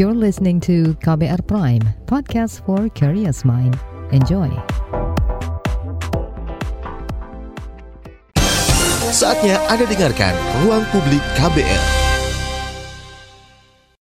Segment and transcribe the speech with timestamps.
[0.00, 3.76] You're listening to KBR Prime, podcast for curious mind.
[4.16, 4.48] Enjoy.
[9.12, 10.32] Saatnya Anda dengarkan
[10.64, 11.84] Ruang Publik KBR.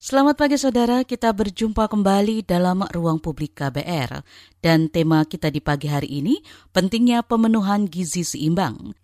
[0.02, 4.26] Selamat pagi saudara, kita berjumpa kembali dalam Ruang Publik KBR.
[4.58, 6.42] Dan tema kita di pagi hari ini,
[6.74, 8.98] pentingnya pemenuhan gizi seimbang.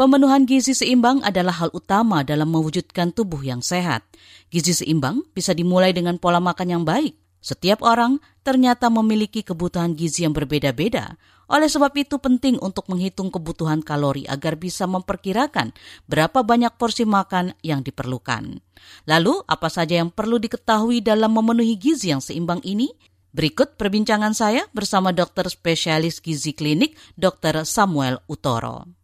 [0.00, 4.00] Pemenuhan gizi seimbang adalah hal utama dalam mewujudkan tubuh yang sehat.
[4.48, 7.20] Gizi seimbang bisa dimulai dengan pola makan yang baik.
[7.44, 11.20] Setiap orang ternyata memiliki kebutuhan gizi yang berbeda-beda.
[11.52, 15.76] Oleh sebab itu penting untuk menghitung kebutuhan kalori agar bisa memperkirakan
[16.08, 18.56] berapa banyak porsi makan yang diperlukan.
[19.04, 22.88] Lalu, apa saja yang perlu diketahui dalam memenuhi gizi yang seimbang ini?
[23.36, 27.68] Berikut perbincangan saya bersama dokter spesialis gizi klinik Dr.
[27.68, 28.99] Samuel Utoro.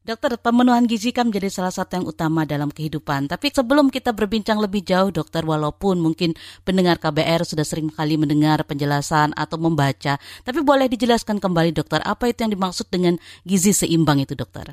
[0.00, 3.28] Dokter, pemenuhan gizi kan menjadi salah satu yang utama dalam kehidupan.
[3.28, 6.32] Tapi sebelum kita berbincang lebih jauh, dokter, walaupun mungkin
[6.64, 12.32] pendengar KBR sudah sering kali mendengar penjelasan atau membaca, tapi boleh dijelaskan kembali, dokter, apa
[12.32, 14.72] itu yang dimaksud dengan gizi seimbang itu, dokter?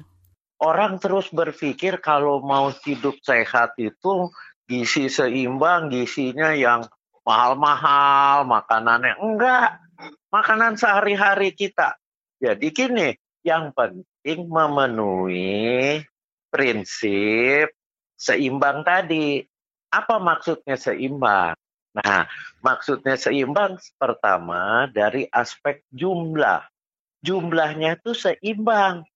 [0.63, 4.31] Orang terus berpikir kalau mau hidup sehat itu
[4.63, 6.87] gizi seimbang, gizinya yang
[7.27, 9.75] mahal-mahal, makanannya enggak,
[10.31, 11.99] makanan sehari-hari kita.
[12.39, 13.11] Jadi gini,
[13.43, 16.03] yang penting memenuhi
[16.51, 17.71] prinsip
[18.19, 19.39] seimbang tadi.
[19.87, 21.55] Apa maksudnya seimbang?
[21.95, 22.27] Nah,
[22.59, 26.67] maksudnya seimbang pertama dari aspek jumlah.
[27.23, 29.07] Jumlahnya itu seimbang.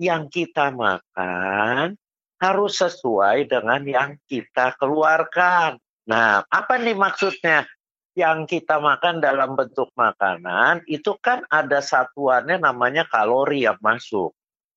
[0.00, 1.96] Yang kita makan
[2.40, 5.76] harus sesuai dengan yang kita keluarkan.
[6.08, 7.68] Nah, apa nih maksudnya?
[8.16, 14.32] yang kita makan dalam bentuk makanan itu kan ada satuannya namanya kalori yang masuk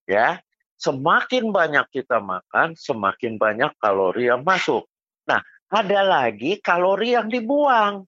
[0.10, 0.42] ya.
[0.80, 4.90] Semakin banyak kita makan semakin banyak kalori yang masuk.
[5.30, 8.08] Nah ada lagi kalori yang dibuang.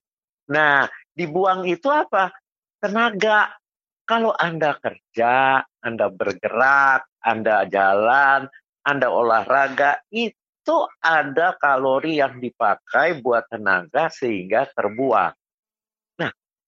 [0.50, 2.34] Nah dibuang itu apa?
[2.82, 3.54] Tenaga.
[4.02, 8.50] Kalau anda kerja anda bergerak anda jalan
[8.82, 15.38] anda olahraga itu ada kalori yang dipakai buat tenaga sehingga terbuang.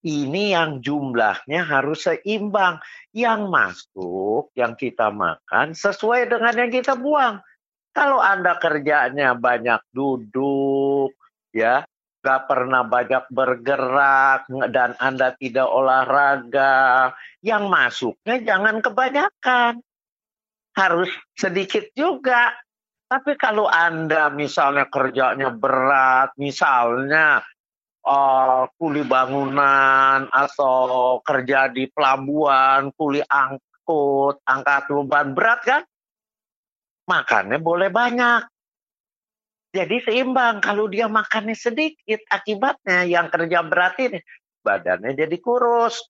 [0.04, 2.76] Ini yang jumlahnya harus seimbang.
[3.16, 7.40] Yang masuk, yang kita makan sesuai dengan yang kita buang.
[7.94, 11.14] Kalau Anda kerjanya banyak duduk,
[11.54, 11.86] ya,
[12.20, 19.80] gak pernah banyak bergerak, dan Anda tidak olahraga, yang masuknya jangan kebanyakan.
[20.74, 21.06] Harus
[21.38, 22.50] sedikit juga
[23.04, 27.46] tapi kalau Anda misalnya kerjanya berat, misalnya
[28.04, 35.82] uh, kuli bangunan atau kerja di pelabuhan, kuli angkut, angkat beban berat kan?
[37.08, 38.48] Makannya boleh banyak.
[39.74, 40.62] Jadi seimbang.
[40.62, 44.22] Kalau dia makannya sedikit, akibatnya yang kerja berat ini
[44.64, 46.00] badannya jadi kurus.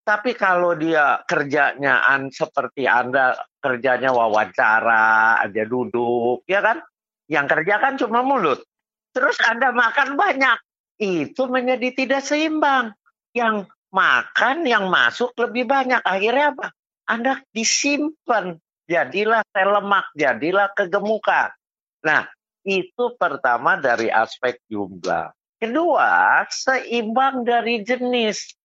[0.00, 6.80] Tapi kalau dia kerjanya an, seperti Anda kerjanya wawancara, aja duduk, ya kan?
[7.28, 8.64] Yang kerja kan cuma mulut.
[9.12, 10.58] Terus Anda makan banyak.
[11.00, 12.92] Itu menjadi tidak seimbang.
[13.32, 16.04] Yang makan, yang masuk lebih banyak.
[16.04, 16.76] Akhirnya apa?
[17.08, 18.60] Anda disimpan.
[18.84, 21.54] Jadilah lemak, jadilah kegemukan.
[22.02, 22.26] Nah,
[22.66, 25.32] itu pertama dari aspek jumlah.
[25.60, 28.56] Kedua, seimbang dari jenis.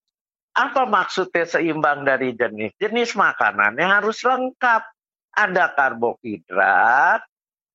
[0.55, 2.73] Apa maksudnya seimbang dari jenis?
[2.79, 4.83] Jenis makanannya harus lengkap.
[5.35, 7.21] Ada karbohidrat,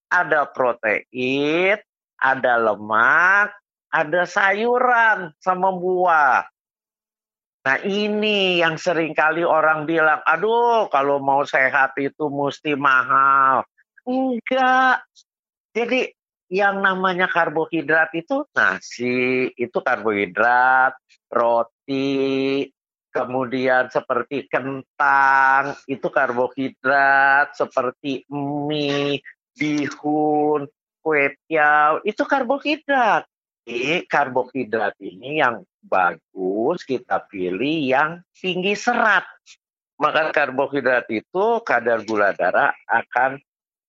[0.08, 1.76] ada protein,
[2.16, 3.59] ada lemak,
[3.90, 6.46] ada sayuran sama buah.
[7.60, 13.68] Nah ini yang sering kali orang bilang, aduh kalau mau sehat itu mesti mahal.
[14.08, 15.04] Enggak.
[15.76, 16.08] Jadi
[16.50, 20.98] yang namanya karbohidrat itu nasi, itu karbohidrat,
[21.30, 22.66] roti,
[23.14, 29.22] kemudian seperti kentang, itu karbohidrat, seperti mie,
[29.54, 30.66] bihun,
[30.98, 33.29] kue tiaw, itu karbohidrat.
[34.10, 39.24] Karbohidrat ini yang bagus kita pilih yang tinggi serat.
[40.00, 43.36] Makan karbohidrat itu kadar gula darah akan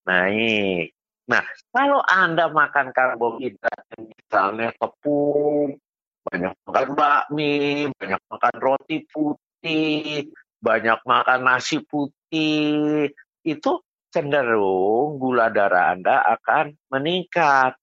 [0.05, 0.91] naik.
[1.31, 5.79] Nah, kalau Anda makan karbohidrat, misalnya tepung,
[6.27, 10.27] banyak makan bakmi, banyak makan roti putih,
[10.59, 13.07] banyak makan nasi putih,
[13.47, 13.71] itu
[14.11, 17.79] cenderung gula darah Anda akan meningkat.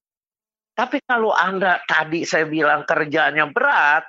[0.78, 4.06] Tapi kalau Anda tadi saya bilang kerjanya berat,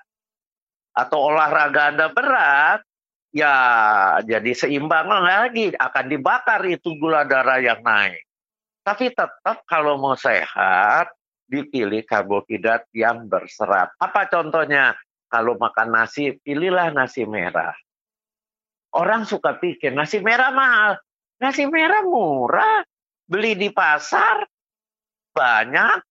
[0.94, 2.86] atau olahraga Anda berat,
[3.34, 3.56] ya
[4.22, 8.22] jadi seimbang lagi, akan dibakar itu gula darah yang naik.
[8.86, 11.10] Tapi tetap kalau mau sehat,
[11.50, 13.90] dipilih karbohidrat yang berserat.
[13.98, 14.94] Apa contohnya?
[15.30, 17.74] Kalau makan nasi, pilihlah nasi merah.
[18.94, 20.98] Orang suka pikir nasi merah mahal.
[21.38, 22.82] Nasi merah murah.
[23.30, 24.42] Beli di pasar
[25.30, 26.09] banyak.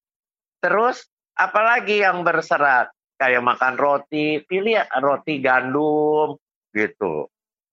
[0.59, 1.07] Terus
[1.39, 2.91] apalagi yang berserat?
[3.19, 6.39] Kayak makan roti, pilih roti gandum
[6.71, 7.27] gitu.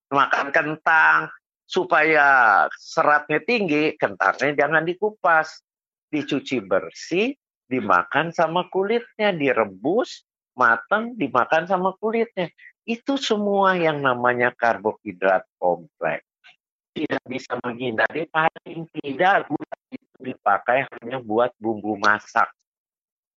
[0.10, 1.30] Makan kentang
[1.70, 5.62] supaya seratnya tinggi, kentangnya jangan dikupas.
[6.10, 7.38] Dicuci bersih,
[7.70, 10.26] dimakan sama kulitnya, direbus,
[10.58, 12.50] matang, dimakan sama kulitnya.
[12.86, 16.26] Itu semua yang namanya karbohidrat kompleks.
[16.96, 22.48] Tidak bisa menghindari, paling tidak gula itu dipakai hanya buat bumbu masak.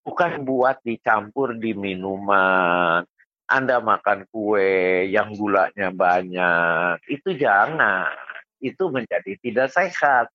[0.08, 3.04] Bukan buat dicampur di minuman.
[3.44, 8.12] Anda makan kue yang gulanya banyak, itu jangan.
[8.56, 10.32] Itu menjadi tidak sehat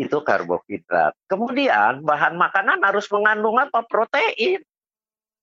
[0.00, 1.12] itu karbohidrat.
[1.28, 3.84] Kemudian bahan makanan harus mengandung apa?
[3.84, 4.64] Protein.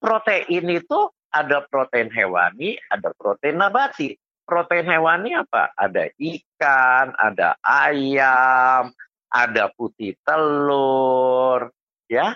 [0.02, 1.00] Protein itu
[1.30, 4.18] ada protein hewani, ada protein nabati.
[4.44, 5.72] Protein hewani apa?
[5.78, 8.90] Ada ikan, ada ayam,
[9.30, 11.70] ada putih telur,
[12.10, 12.34] ya.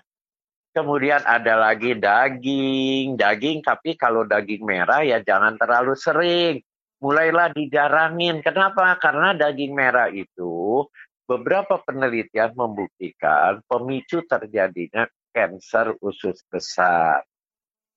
[0.71, 6.55] Kemudian ada lagi daging, daging tapi kalau daging merah ya jangan terlalu sering.
[7.03, 8.39] Mulailah dijarangin.
[8.39, 8.95] Kenapa?
[8.95, 10.87] Karena daging merah itu
[11.27, 17.23] beberapa penelitian membuktikan pemicu terjadinya kanker usus besar.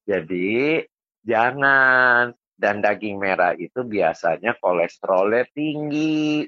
[0.02, 0.82] Jadi
[1.22, 6.46] jangan dan daging merah itu biasanya kolesterolnya tinggi.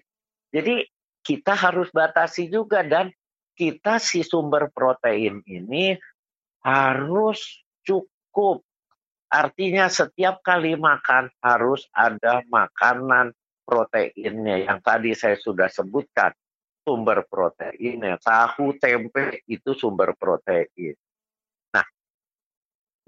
[0.51, 0.87] Jadi
[1.27, 3.11] kita harus batasi juga dan
[3.59, 5.99] kita si sumber protein ini
[6.67, 8.67] harus cukup.
[9.31, 13.31] Artinya setiap kali makan harus ada makanan
[13.63, 16.35] proteinnya yang tadi saya sudah sebutkan
[16.83, 18.19] sumber protein ya.
[18.19, 20.95] Tahu, tempe itu sumber protein.
[21.75, 21.87] Nah,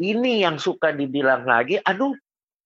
[0.03, 2.15] ini yang suka dibilang lagi, aduh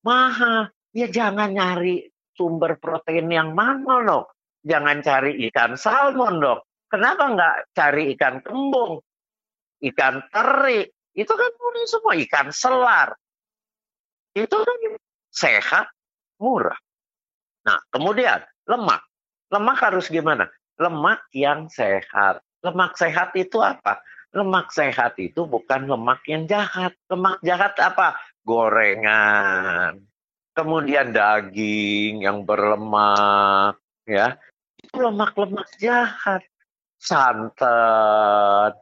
[0.05, 0.69] mahal.
[0.93, 2.05] Ya jangan nyari
[2.37, 4.27] sumber protein yang mahal dong.
[4.65, 6.61] Jangan cari ikan salmon dong.
[6.89, 9.01] Kenapa nggak cari ikan kembung,
[9.83, 10.87] ikan teri?
[11.13, 13.09] Itu kan murah semua, ikan selar.
[14.33, 14.79] Itu kan
[15.29, 15.93] sehat,
[16.41, 16.79] murah.
[17.67, 19.05] Nah, kemudian lemak.
[19.53, 20.49] Lemak harus gimana?
[20.81, 22.41] lemak yang sehat.
[22.63, 24.03] Lemak sehat itu apa?
[24.33, 26.97] Lemak sehat itu bukan lemak yang jahat.
[27.11, 28.17] Lemak jahat apa?
[28.43, 30.03] Gorengan.
[30.53, 34.37] Kemudian daging yang berlemak, ya.
[34.77, 36.45] Itu lemak-lemak jahat.
[37.01, 38.77] Santan.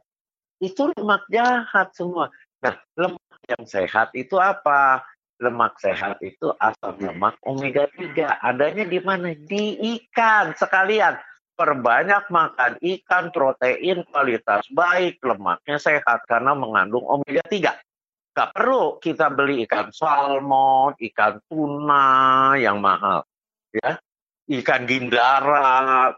[0.61, 2.29] Itu lemak jahat semua.
[2.61, 5.01] Nah, lemak yang sehat itu apa?
[5.41, 8.45] lemak sehat itu asam lemak omega 3.
[8.45, 9.33] Adanya di mana?
[9.33, 11.17] Di ikan sekalian
[11.57, 17.73] perbanyak makan ikan protein kualitas baik, lemaknya sehat karena mengandung omega 3.
[18.31, 23.25] Gak perlu kita beli ikan salmon, ikan tuna yang mahal.
[23.75, 23.99] ya
[24.47, 26.15] Ikan gindara.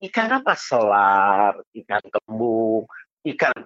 [0.00, 0.52] Ikan apa?
[0.56, 2.84] Selar, ikan kembung,
[3.34, 3.56] ikan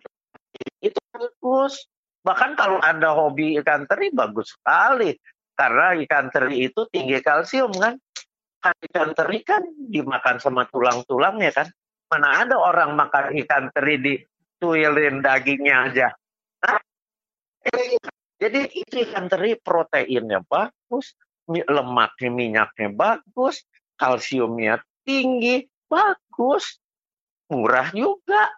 [0.80, 1.84] itu bagus.
[2.20, 5.16] Bahkan kalau ada hobi ikan teri bagus sekali.
[5.56, 8.00] Karena ikan teri itu tinggi kalsium kan
[8.60, 11.68] kan ikan teri kan dimakan sama tulang-tulangnya kan.
[12.08, 14.14] Mana ada orang makan ikan teri di
[14.60, 16.08] tuilin dagingnya aja.
[16.64, 16.80] Nah,
[18.40, 21.16] jadi itu ikan teri proteinnya bagus,
[21.48, 23.64] lemaknya minyaknya bagus,
[23.96, 26.80] kalsiumnya tinggi, bagus,
[27.52, 28.48] murah juga.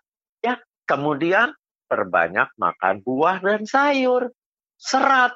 [0.93, 1.57] Kemudian
[1.89, 4.29] perbanyak makan buah dan sayur,
[4.77, 5.33] serat.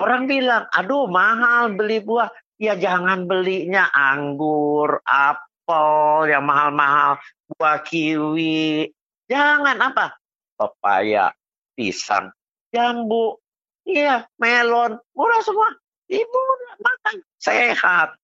[0.00, 7.20] Orang bilang, aduh mahal beli buah ya jangan belinya anggur, apel yang mahal-mahal,
[7.52, 8.88] buah kiwi.
[9.28, 10.16] Jangan apa?
[10.56, 11.36] Pepaya,
[11.76, 12.32] pisang,
[12.72, 13.36] jambu,
[13.84, 15.76] iya, melon, murah semua.
[16.08, 16.40] Ibu
[16.80, 18.16] makan sehat.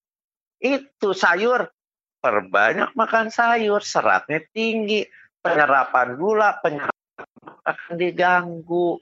[0.57, 1.69] Itu sayur,
[2.17, 5.05] perbanyak makan sayur, seratnya tinggi,
[5.43, 7.27] penyerapan gula, penyerapan
[7.67, 8.97] akan diganggu.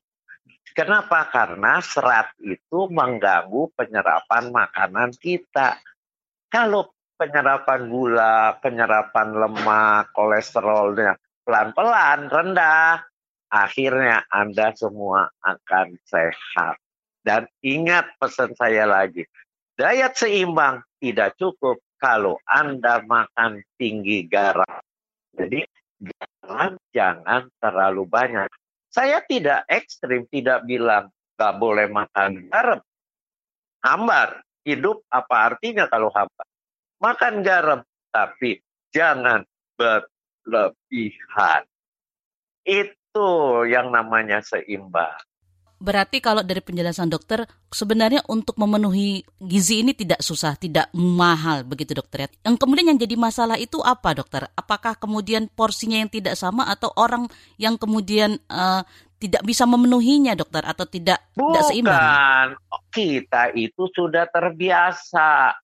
[0.74, 1.30] Kenapa?
[1.30, 5.78] Karena serat itu mengganggu penyerapan makanan kita.
[6.50, 11.14] Kalau penyerapan gula, penyerapan lemak, kolesterolnya
[11.46, 13.04] pelan-pelan rendah,
[13.52, 16.80] akhirnya Anda semua akan sehat.
[17.22, 19.22] Dan ingat pesan saya lagi,
[19.78, 24.82] diet seimbang tidak cukup kalau Anda makan tinggi garam.
[25.38, 25.62] Jadi
[26.52, 28.52] jangan jangan terlalu banyak.
[28.92, 31.08] Saya tidak ekstrim, tidak bilang
[31.40, 32.84] gak boleh makan garam.
[33.82, 36.48] Hambar, hidup apa artinya kalau hambar?
[37.00, 37.82] Makan garam,
[38.12, 38.60] tapi
[38.92, 39.48] jangan
[39.80, 41.64] berlebihan.
[42.68, 45.31] Itu yang namanya seimbang.
[45.82, 47.42] Berarti kalau dari penjelasan dokter,
[47.74, 52.30] sebenarnya untuk memenuhi gizi ini tidak susah, tidak mahal begitu dokter ya.
[52.46, 54.46] Yang kemudian yang jadi masalah itu apa dokter?
[54.54, 57.26] Apakah kemudian porsinya yang tidak sama atau orang
[57.58, 58.86] yang kemudian uh,
[59.18, 61.50] tidak bisa memenuhinya dokter atau tidak Bukan.
[61.50, 62.48] tidak seimbang?
[62.94, 65.58] Kita itu sudah terbiasa.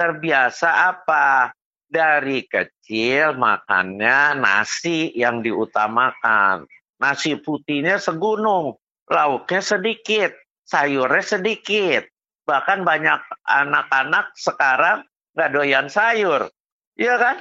[0.00, 1.52] Terbiasa apa?
[1.92, 6.64] Dari kecil makannya nasi yang diutamakan.
[6.96, 8.80] Nasi putihnya segunung
[9.12, 10.32] lauknya sedikit,
[10.64, 12.08] sayurnya sedikit.
[12.48, 15.04] Bahkan banyak anak-anak sekarang
[15.36, 16.48] nggak doyan sayur.
[16.96, 17.36] Iya kan?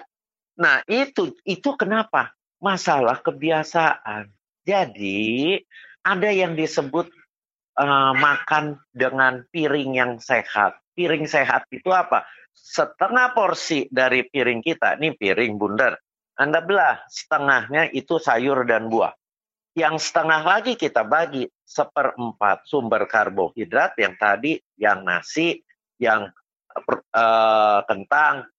[0.60, 2.36] Nah itu itu kenapa?
[2.62, 4.30] Masalah kebiasaan.
[4.62, 5.58] Jadi
[6.06, 7.10] ada yang disebut
[7.82, 10.78] uh, makan dengan piring yang sehat.
[10.94, 12.28] Piring sehat itu apa?
[12.54, 15.98] Setengah porsi dari piring kita, ini piring bundar.
[16.38, 19.14] Anda belah, setengahnya itu sayur dan buah.
[19.72, 25.64] Yang setengah lagi kita bagi seperempat sumber karbohidrat yang tadi, yang nasi,
[25.96, 26.28] yang
[27.16, 28.52] uh, kentang,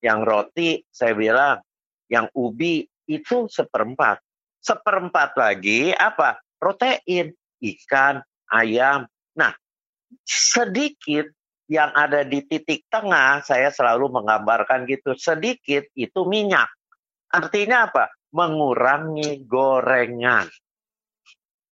[0.00, 1.60] yang roti, saya bilang,
[2.08, 4.24] yang ubi itu seperempat.
[4.58, 6.40] Seperempat lagi apa?
[6.56, 9.04] Protein, ikan, ayam.
[9.36, 9.52] Nah,
[10.24, 11.28] sedikit
[11.68, 16.72] yang ada di titik tengah, saya selalu menggambarkan gitu, sedikit itu minyak.
[17.28, 18.08] Artinya apa?
[18.34, 20.48] Mengurangi gorengan.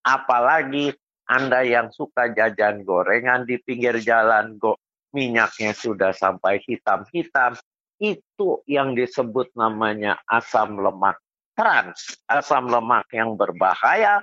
[0.07, 0.95] Apalagi
[1.27, 4.79] Anda yang suka jajan gorengan di pinggir jalan, go,
[5.11, 7.59] minyaknya sudah sampai hitam-hitam,
[7.99, 11.19] itu yang disebut namanya asam lemak
[11.59, 12.21] trans.
[12.31, 14.23] Asam lemak yang berbahaya,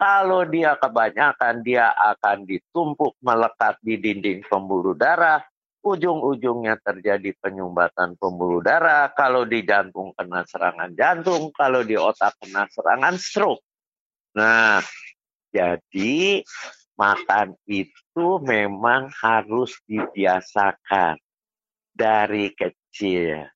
[0.00, 5.44] kalau dia kebanyakan, dia akan ditumpuk melekat di dinding pembuluh darah,
[5.80, 12.68] ujung-ujungnya terjadi penyumbatan pembuluh darah, kalau di jantung kena serangan jantung, kalau di otak kena
[12.68, 13.64] serangan stroke.
[14.36, 14.84] Nah,
[15.50, 16.44] jadi
[16.94, 21.16] makan itu memang harus dibiasakan
[21.96, 23.48] dari kecil.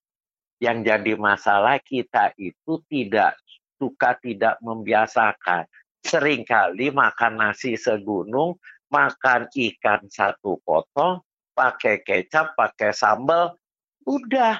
[0.57, 3.37] Yang jadi masalah kita itu tidak
[3.77, 5.69] suka tidak membiasakan.
[6.01, 8.57] Seringkali makan nasi segunung,
[8.89, 11.21] makan ikan satu potong,
[11.55, 13.55] pakai kecap, pakai sambal,
[14.03, 14.59] udah.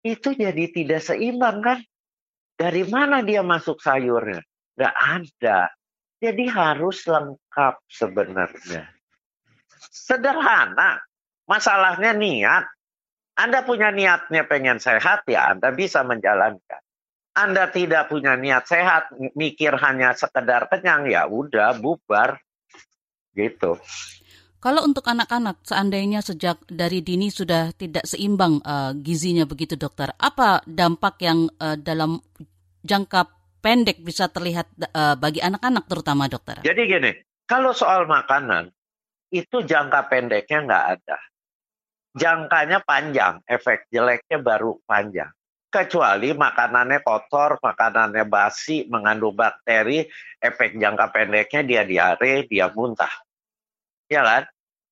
[0.00, 1.78] Itu jadi tidak seimbang kan?
[2.56, 4.40] Dari mana dia masuk sayurnya?
[4.78, 5.68] Gak ada.
[6.20, 8.88] Jadi harus lengkap sebenarnya.
[9.90, 11.00] Sederhana.
[11.44, 12.64] Masalahnya niat.
[13.40, 16.80] Anda punya niatnya pengen sehat ya Anda bisa menjalankan.
[17.32, 22.36] Anda tidak punya niat sehat, mikir hanya sekedar kenyang ya udah bubar
[23.32, 23.80] gitu.
[24.60, 30.60] Kalau untuk anak-anak, seandainya sejak dari dini sudah tidak seimbang uh, gizinya begitu dokter, apa
[30.68, 32.20] dampak yang uh, dalam
[32.84, 33.24] jangka
[33.64, 36.60] pendek bisa terlihat uh, bagi anak-anak terutama dokter?
[36.60, 37.08] Jadi gini,
[37.48, 38.68] kalau soal makanan,
[39.32, 41.18] itu jangka pendeknya nggak ada.
[42.20, 45.32] Jangkanya panjang, efek jeleknya baru panjang.
[45.72, 50.04] Kecuali makanannya kotor, makanannya basi, mengandung bakteri,
[50.36, 53.29] efek jangka pendeknya dia diare, dia muntah
[54.10, 54.42] ya kan?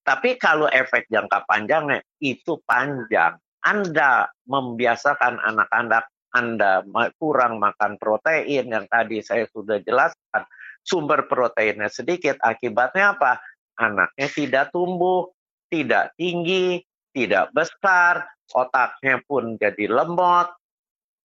[0.06, 3.36] Tapi kalau efek jangka panjangnya itu panjang.
[3.60, 6.86] Anda membiasakan anak-anak Anda
[7.18, 10.46] kurang makan protein yang tadi saya sudah jelaskan.
[10.80, 13.42] Sumber proteinnya sedikit, akibatnya apa?
[13.76, 15.28] Anaknya tidak tumbuh,
[15.68, 16.80] tidak tinggi,
[17.12, 20.48] tidak besar, otaknya pun jadi lemot,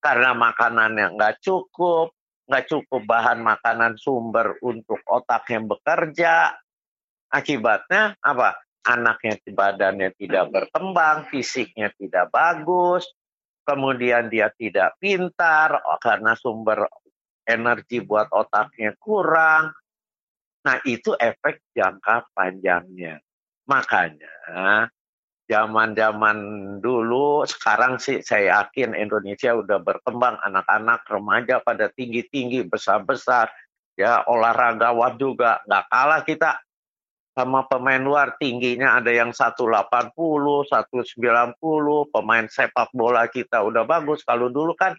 [0.04, 2.12] karena makanannya nggak cukup,
[2.48, 6.60] nggak cukup bahan makanan sumber untuk otak yang bekerja,
[7.34, 8.62] Akibatnya apa?
[8.84, 13.08] Anaknya badannya tidak berkembang, fisiknya tidak bagus,
[13.64, 16.86] kemudian dia tidak pintar oh, karena sumber
[17.48, 19.72] energi buat otaknya kurang.
[20.64, 23.24] Nah, itu efek jangka panjangnya.
[23.68, 24.92] Makanya
[25.48, 26.38] zaman-zaman
[26.80, 33.52] dulu, sekarang sih saya yakin Indonesia udah berkembang, anak-anak remaja pada tinggi-tinggi, besar-besar,
[34.00, 36.60] ya olahragawan juga, nggak kalah kita
[37.34, 44.22] sama pemain luar tingginya ada yang 180, 190, pemain sepak bola kita udah bagus.
[44.22, 44.94] Kalau dulu kan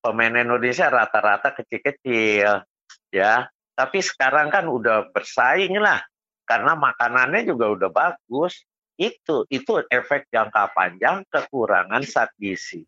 [0.00, 2.64] pemain Indonesia rata-rata kecil-kecil,
[3.12, 3.44] ya.
[3.76, 6.00] Tapi sekarang kan udah bersaing lah,
[6.48, 8.64] karena makanannya juga udah bagus.
[9.00, 12.84] Itu itu efek jangka panjang kekurangan zat gizi.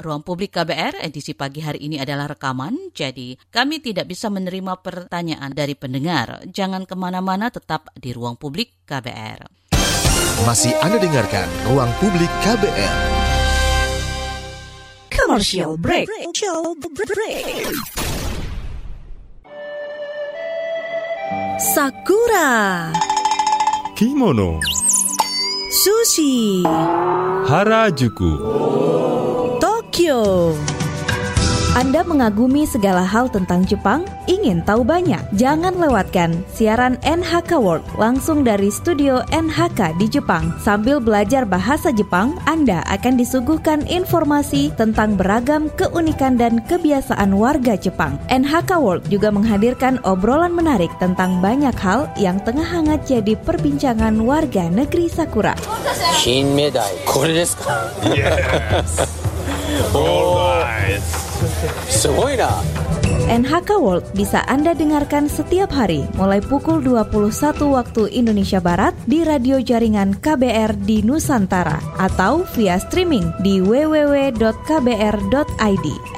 [0.00, 5.52] Ruang Publik KBR edisi pagi hari ini adalah rekaman, jadi kami tidak bisa menerima pertanyaan
[5.52, 6.40] dari pendengar.
[6.48, 9.44] Jangan ke mana-mana, tetap di Ruang Publik KBR.
[10.48, 12.96] Masih Anda dengarkan Ruang Publik KBR.
[15.12, 16.08] Commercial break.
[16.08, 17.68] Commercial break.
[21.60, 22.88] Sakura
[23.92, 24.64] Kimono
[25.68, 26.64] Sushi
[27.44, 28.32] Harajuku
[30.09, 30.57] Tokyo
[31.75, 34.07] anda mengagumi segala hal tentang Jepang?
[34.31, 35.19] Ingin tahu banyak?
[35.35, 40.55] Jangan lewatkan siaran NHK World langsung dari studio NHK di Jepang.
[40.63, 48.23] Sambil belajar bahasa Jepang, Anda akan disuguhkan informasi tentang beragam keunikan dan kebiasaan warga Jepang.
[48.31, 54.71] NHK World juga menghadirkan obrolan menarik tentang banyak hal yang tengah hangat jadi perbincangan warga
[54.71, 55.59] negeri Sakura.
[56.23, 59.28] Shin Medai, こ れですか Yes
[59.94, 61.02] Alright
[63.30, 67.30] NHK World bisa Anda dengarkan setiap hari mulai pukul 21
[67.70, 74.36] waktu Indonesia Barat di radio jaringan KBR di Nusantara atau via streaming di www.kbr.id.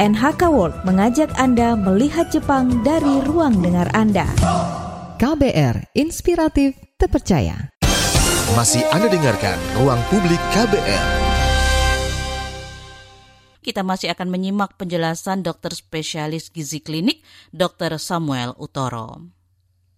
[0.00, 4.24] NHK World mengajak Anda melihat Jepang dari ruang dengar Anda.
[5.20, 7.68] KBR Inspiratif Terpercaya.
[8.56, 11.21] Masih Anda dengarkan Ruang Publik KBR.
[13.62, 17.22] Kita masih akan menyimak penjelasan dokter spesialis gizi klinik,
[17.54, 17.94] Dr.
[18.02, 19.22] Samuel Utoro.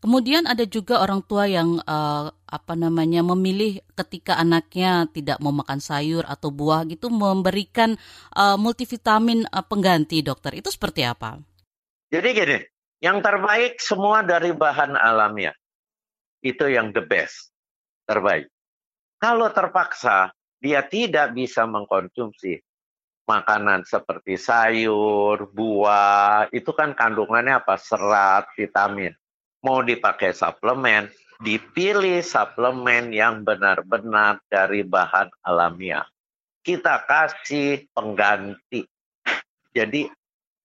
[0.04, 5.80] Kemudian ada juga orang tua yang uh, apa namanya memilih ketika anaknya tidak mau makan
[5.80, 7.96] sayur atau buah gitu memberikan
[8.36, 10.60] uh, multivitamin uh, pengganti dokter.
[10.60, 11.40] Itu seperti apa?
[12.12, 12.58] Jadi gini,
[13.00, 15.56] yang terbaik semua dari bahan alamiah.
[16.44, 17.48] Itu yang the best,
[18.04, 18.52] terbaik.
[19.16, 22.60] Kalau terpaksa dia tidak bisa mengkonsumsi
[23.24, 27.80] makanan seperti sayur, buah, itu kan kandungannya apa?
[27.80, 29.12] Serat, vitamin.
[29.64, 31.08] Mau dipakai suplemen,
[31.40, 36.04] dipilih suplemen yang benar-benar dari bahan alamiah.
[36.64, 38.84] Kita kasih pengganti.
[39.72, 40.08] Jadi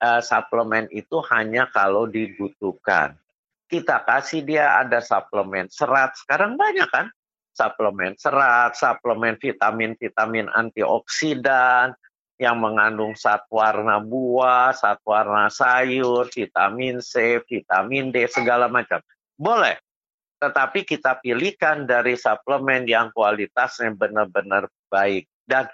[0.03, 3.15] uh, suplemen itu hanya kalau dibutuhkan.
[3.69, 6.15] Kita kasih dia ada suplemen serat.
[6.19, 7.07] Sekarang banyak kan?
[7.53, 11.91] Suplemen serat, suplemen vitamin-vitamin antioksidan,
[12.39, 19.03] yang mengandung zat warna buah, zat warna sayur, vitamin C, vitamin D, segala macam.
[19.35, 19.75] Boleh.
[20.39, 25.27] Tetapi kita pilihkan dari suplemen yang kualitasnya benar-benar baik.
[25.43, 25.67] Dan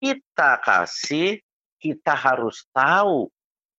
[0.00, 1.36] kita kasih,
[1.76, 3.28] kita harus tahu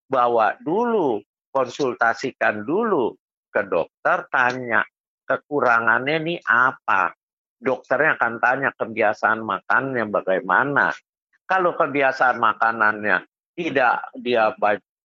[0.05, 3.17] bahwa dulu, konsultasikan dulu
[3.49, 4.85] ke dokter, tanya
[5.25, 7.17] kekurangannya ini apa.
[7.57, 10.93] Dokternya akan tanya kebiasaan makannya bagaimana
[11.47, 13.23] kalau kebiasaan makanannya
[13.55, 14.53] tidak dia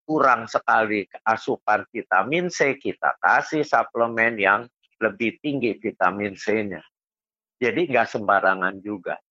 [0.04, 4.62] kurang sekali asupan vitamin C, kita kasih suplemen yang
[4.99, 6.84] lebih tinggi vitamin C-nya.
[7.62, 9.21] Jadi nggak sembarangan juga.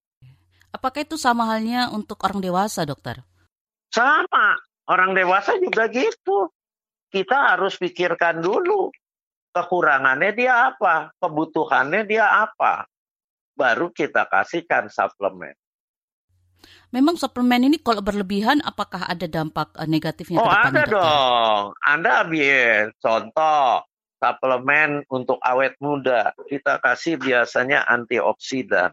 [0.71, 3.21] Apakah itu sama halnya untuk orang dewasa, dokter?
[3.91, 4.55] Sama.
[4.87, 6.51] Orang dewasa juga gitu.
[7.11, 8.91] Kita harus pikirkan dulu
[9.51, 12.87] kekurangannya dia apa, kebutuhannya dia apa.
[13.55, 15.55] Baru kita kasihkan suplemen.
[16.91, 20.43] Memang suplemen ini kalau berlebihan apakah ada dampak uh, negatifnya?
[20.43, 20.95] Oh ada dokter?
[20.95, 21.63] dong.
[21.87, 23.87] Anda ambil contoh
[24.21, 26.37] suplemen untuk awet muda.
[26.47, 28.93] Kita kasih biasanya antioksidan.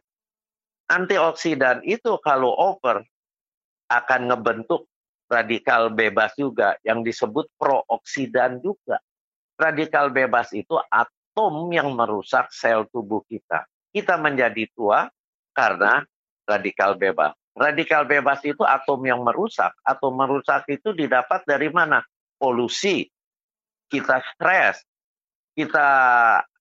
[0.88, 3.04] Antioksidan itu kalau over
[3.92, 4.88] akan ngebentuk
[5.28, 9.04] radikal bebas juga yang disebut prooksidan juga.
[9.60, 13.68] Radikal bebas itu atom yang merusak sel tubuh kita.
[13.92, 15.12] Kita menjadi tua
[15.52, 16.06] karena
[16.48, 17.36] radikal bebas.
[17.58, 19.74] Radikal bebas itu atom yang merusak.
[19.82, 22.06] Atom merusak itu didapat dari mana?
[22.38, 23.10] Polusi.
[23.90, 24.86] Kita stres.
[25.58, 25.88] Kita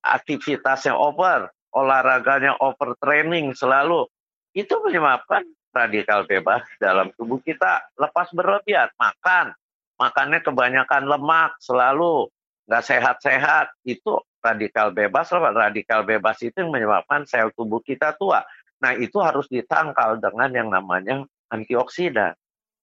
[0.00, 1.52] aktivitasnya over.
[1.76, 4.08] Olahraganya overtraining selalu.
[4.56, 5.44] Itu menyebabkan
[5.76, 8.88] radikal bebas dalam tubuh kita lepas berlebihan.
[8.96, 9.52] Makan.
[10.00, 12.32] Makannya kebanyakan lemak selalu.
[12.72, 13.66] Nggak sehat-sehat.
[13.84, 15.28] Itu radikal bebas.
[15.28, 18.48] Radikal bebas itu menyebabkan sel tubuh kita tua
[18.82, 22.36] Nah, itu harus ditangkal dengan yang namanya antioksidan.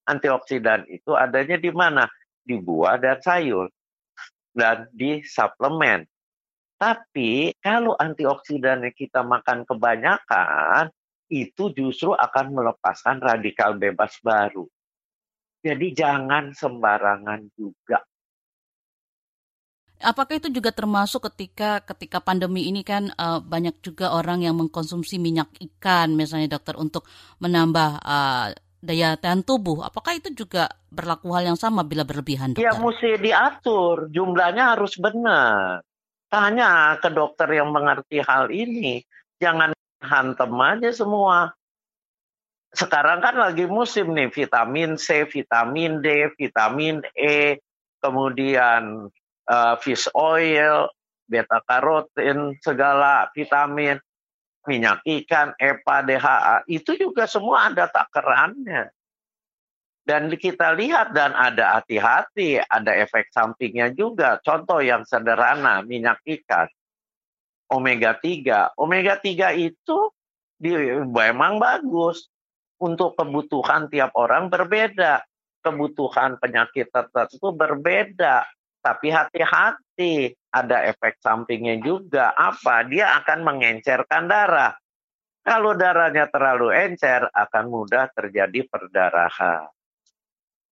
[0.04, 2.04] Antioksidan itu adanya di mana?
[2.44, 3.72] Di buah dan sayur
[4.54, 6.06] dan di suplemen.
[6.78, 10.90] Tapi kalau antioksidannya kita makan kebanyakan,
[11.32, 14.68] itu justru akan melepaskan radikal bebas baru.
[15.64, 18.04] Jadi jangan sembarangan juga
[20.02, 25.22] Apakah itu juga termasuk ketika ketika pandemi ini kan uh, banyak juga orang yang mengkonsumsi
[25.22, 27.06] minyak ikan misalnya dokter untuk
[27.38, 28.50] menambah uh,
[28.84, 29.80] daya tahan tubuh.
[29.80, 32.68] Apakah itu juga berlaku hal yang sama bila berlebihan dokter?
[32.68, 35.80] Ya mesti diatur, jumlahnya harus benar.
[36.28, 39.00] Tanya ke dokter yang mengerti hal ini.
[39.40, 39.72] Jangan
[40.04, 41.56] hantem aja semua.
[42.74, 47.62] Sekarang kan lagi musim nih vitamin C, vitamin D, vitamin E,
[48.02, 49.08] kemudian
[49.48, 50.88] uh, fish oil,
[51.28, 53.96] beta karotin, segala vitamin,
[54.64, 58.88] minyak ikan, EPA, DHA, itu juga semua ada takarannya.
[60.04, 64.36] Dan kita lihat dan ada hati-hati, ada efek sampingnya juga.
[64.44, 66.68] Contoh yang sederhana, minyak ikan.
[67.72, 68.76] Omega 3.
[68.76, 69.98] Omega 3 itu
[71.08, 72.28] memang bagus.
[72.74, 75.24] Untuk kebutuhan tiap orang berbeda.
[75.64, 78.44] Kebutuhan penyakit tertentu berbeda.
[78.84, 82.36] Tapi hati-hati, ada efek sampingnya juga.
[82.36, 82.84] Apa?
[82.84, 84.76] Dia akan mengencerkan darah.
[85.40, 89.72] Kalau darahnya terlalu encer, akan mudah terjadi perdarahan.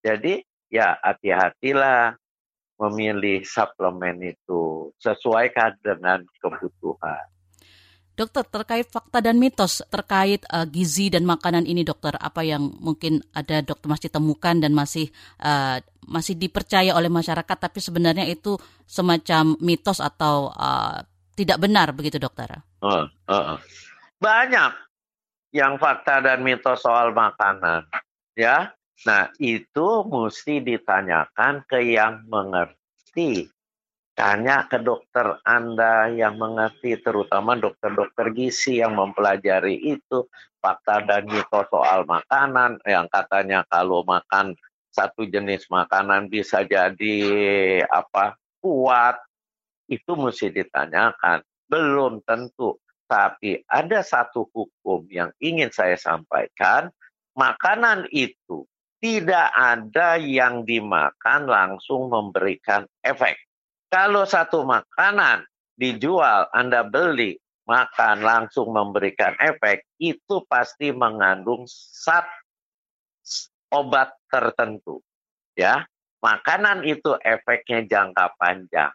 [0.05, 2.13] Jadi ya hati-hatilah
[2.77, 7.25] memilih suplemen itu sesuaikan dengan kebutuhan.
[8.13, 13.25] Dokter, terkait fakta dan mitos terkait uh, gizi dan makanan ini, dokter, apa yang mungkin
[13.33, 15.09] ada dokter masih temukan dan masih
[15.41, 18.53] uh, masih dipercaya oleh masyarakat, tapi sebenarnya itu
[18.85, 21.01] semacam mitos atau uh,
[21.33, 22.61] tidak benar, begitu, dokter?
[22.85, 23.57] Uh, uh,
[24.21, 24.77] banyak
[25.49, 27.89] yang fakta dan mitos soal makanan,
[28.37, 28.77] ya.
[29.09, 33.49] Nah, itu mesti ditanyakan ke yang mengerti.
[34.13, 40.29] Tanya ke dokter Anda yang mengerti, terutama dokter-dokter gizi yang mempelajari itu,
[40.61, 44.53] fakta dan mitos soal makanan, yang katanya kalau makan
[44.93, 47.17] satu jenis makanan bisa jadi
[47.89, 49.17] apa kuat,
[49.89, 51.41] itu mesti ditanyakan.
[51.65, 52.77] Belum tentu,
[53.09, 56.93] tapi ada satu hukum yang ingin saya sampaikan,
[57.33, 58.69] makanan itu
[59.03, 63.42] tidak ada yang dimakan langsung memberikan efek.
[63.93, 65.45] Kalau satu makanan
[65.77, 67.37] dijual, Anda beli,
[67.69, 72.25] makan langsung memberikan efek, itu pasti mengandung zat
[73.69, 74.97] obat tertentu.
[75.53, 75.85] Ya,
[76.25, 78.89] makanan itu efeknya jangka panjang.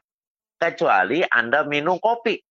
[0.59, 2.43] Kecuali Anda minum kopi,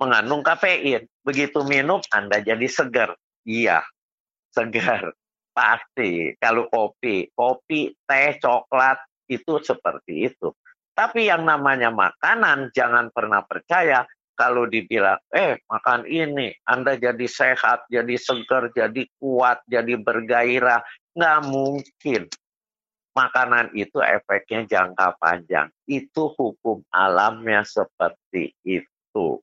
[0.00, 1.04] mengandung kafein.
[1.20, 3.12] Begitu minum, Anda jadi segar.
[3.44, 3.84] Iya,
[4.48, 5.12] segar.
[5.52, 6.32] Pasti.
[6.40, 10.48] Kalau kopi, kopi, teh, coklat itu seperti itu.
[11.00, 14.04] Tapi yang namanya makanan jangan pernah percaya
[14.36, 20.84] kalau dibilang, eh makan ini, Anda jadi sehat, jadi segar, jadi kuat, jadi bergairah.
[21.16, 22.28] Nggak mungkin.
[23.16, 25.72] Makanan itu efeknya jangka panjang.
[25.88, 29.40] Itu hukum alamnya seperti itu.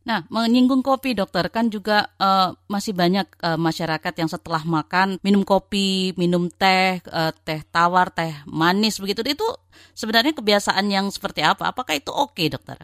[0.00, 5.44] Nah, menyinggung kopi, dokter, kan juga uh, masih banyak uh, masyarakat yang setelah makan minum
[5.44, 9.20] kopi, minum teh, uh, teh tawar, teh manis begitu.
[9.20, 9.44] Itu
[9.92, 11.68] sebenarnya kebiasaan yang seperti apa?
[11.68, 12.80] Apakah itu oke, okay, dokter?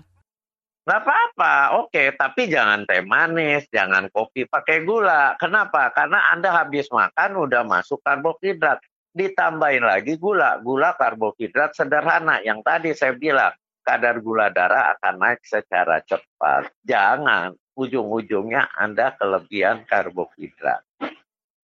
[0.87, 5.35] Gak apa-apa, oke, okay, tapi jangan teh manis, jangan kopi pakai gula.
[5.41, 5.91] Kenapa?
[5.97, 8.79] Karena Anda habis makan udah masuk karbohidrat.
[9.17, 10.61] Ditambahin lagi gula.
[10.61, 16.75] Gula karbohidrat sederhana yang tadi saya bilang kadar gula darah akan naik secara cepat.
[16.83, 20.83] Jangan ujung-ujungnya Anda kelebihan karbohidrat.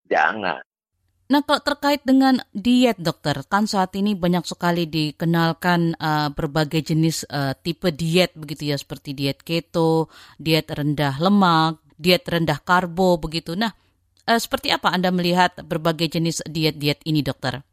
[0.07, 0.63] Jangan.
[1.33, 7.25] Nah, kalau terkait dengan diet, dokter, kan saat ini banyak sekali dikenalkan uh, berbagai jenis
[7.25, 13.57] uh, tipe diet, begitu ya, seperti diet keto, diet rendah lemak, diet rendah karbo, begitu.
[13.57, 13.73] Nah,
[14.29, 17.65] uh, seperti apa Anda melihat berbagai jenis diet-diet ini, dokter?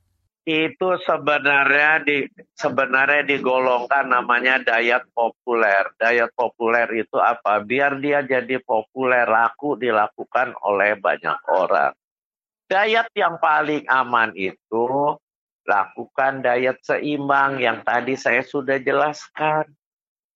[0.48, 2.26] Itu sebenarnya di
[2.56, 5.86] sebenarnya digolongkan namanya diet populer.
[6.00, 7.60] Diet populer itu apa?
[7.62, 11.94] Biar dia jadi populer laku dilakukan oleh banyak orang.
[12.70, 14.86] Diet yang paling aman itu
[15.68, 19.70] lakukan diet seimbang yang tadi saya sudah jelaskan.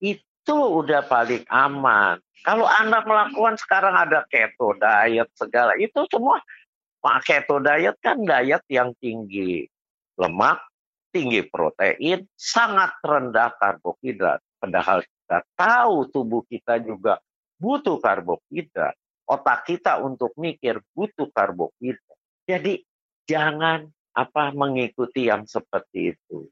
[0.03, 2.19] Itu udah paling aman.
[2.43, 6.43] Kalau Anda melakukan sekarang ada keto diet segala itu semua
[7.23, 9.72] keto diet kan diet yang tinggi
[10.17, 10.61] lemak,
[11.13, 14.41] tinggi protein, sangat rendah karbohidrat.
[14.57, 17.19] Padahal kita tahu tubuh kita juga
[17.59, 18.95] butuh karbohidrat.
[19.23, 22.19] Otak kita untuk mikir butuh karbohidrat.
[22.43, 22.83] Jadi
[23.23, 26.49] jangan apa mengikuti yang seperti itu.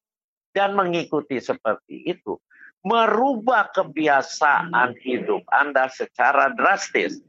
[0.52, 2.36] Dan mengikuti seperti itu
[2.82, 7.21] merubah kebiasaan hidup Anda secara drastis.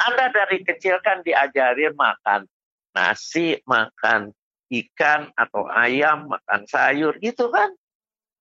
[0.00, 2.48] Anda dari kecil kan diajarin makan
[2.96, 4.32] nasi, makan
[4.70, 7.74] ikan atau ayam, makan sayur, gitu kan.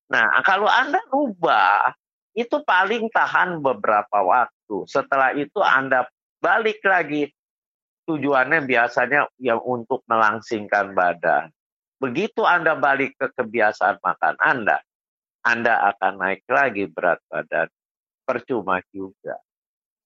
[0.10, 1.94] Nah, kalau Anda rubah,
[2.38, 4.86] itu paling tahan beberapa waktu.
[4.86, 6.06] Setelah itu Anda
[6.40, 7.34] balik lagi.
[8.10, 11.54] Tujuannya biasanya yang untuk melangsingkan badan.
[12.02, 14.82] Begitu Anda balik ke kebiasaan makan Anda,
[15.46, 17.70] Anda akan naik lagi berat badan.
[18.26, 19.38] Percuma juga.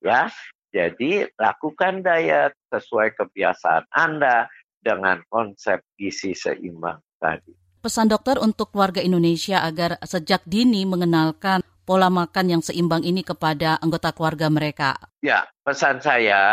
[0.03, 0.27] Ya,
[0.75, 4.51] jadi lakukan diet sesuai kebiasaan Anda
[4.83, 7.55] dengan konsep gizi seimbang tadi.
[7.79, 13.79] Pesan dokter untuk warga Indonesia agar sejak dini mengenalkan pola makan yang seimbang ini kepada
[13.79, 14.95] anggota keluarga mereka?
[15.19, 16.43] Ya, pesan saya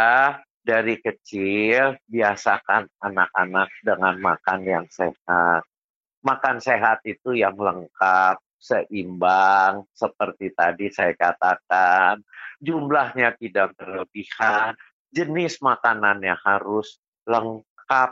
[0.63, 5.63] dari kecil biasakan anak-anak dengan makan yang sehat.
[6.21, 12.21] Makan sehat itu yang lengkap, seimbang, seperti tadi saya katakan,
[12.61, 14.77] jumlahnya tidak berlebihan,
[15.09, 17.01] jenis makanannya harus
[17.91, 18.11] lengkap,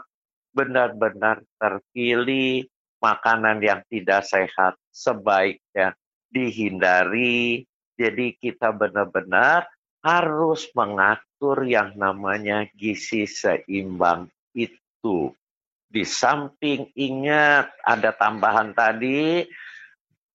[0.58, 2.66] benar-benar terpilih,
[2.98, 5.94] makanan yang tidak sehat sebaiknya
[6.34, 7.62] dihindari.
[7.94, 9.70] Jadi kita benar-benar
[10.02, 15.30] harus mengatur yang namanya gizi seimbang itu.
[15.86, 19.46] Di samping ingat ada tambahan tadi,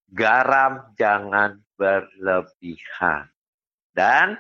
[0.08, 3.28] garam jangan berlebihan.
[3.92, 4.40] Dan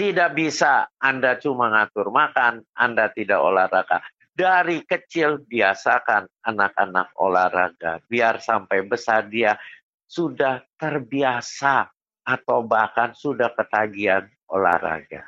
[0.00, 4.00] tidak bisa Anda cuma ngatur makan, Anda tidak olahraga.
[4.38, 7.98] Dari kecil biasakan anak-anak olahraga.
[8.06, 9.58] Biar sampai besar dia
[10.06, 11.90] sudah terbiasa
[12.22, 15.26] atau bahkan sudah ketagihan olahraga.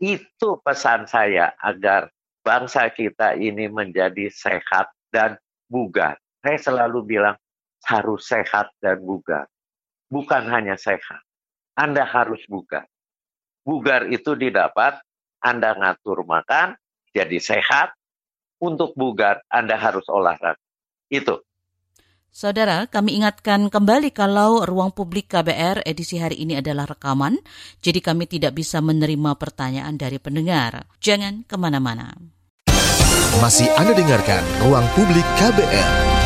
[0.00, 2.08] Itu pesan saya agar
[2.40, 5.36] bangsa kita ini menjadi sehat dan
[5.68, 6.16] bugar.
[6.40, 7.36] Saya selalu bilang
[7.84, 9.44] harus sehat dan bugar.
[10.08, 11.20] Bukan hanya sehat.
[11.76, 12.88] Anda harus bugar.
[13.66, 14.96] Bugar itu didapat
[15.44, 16.78] Anda ngatur makan,
[17.10, 17.92] jadi sehat,
[18.62, 20.60] untuk bugar Anda harus olahraga.
[21.06, 21.42] Itu.
[22.36, 27.40] Saudara, kami ingatkan kembali kalau ruang publik KBR edisi hari ini adalah rekaman,
[27.80, 30.84] jadi kami tidak bisa menerima pertanyaan dari pendengar.
[31.00, 32.12] Jangan ke mana-mana.
[33.40, 36.25] Masih Anda dengarkan Ruang Publik KBR.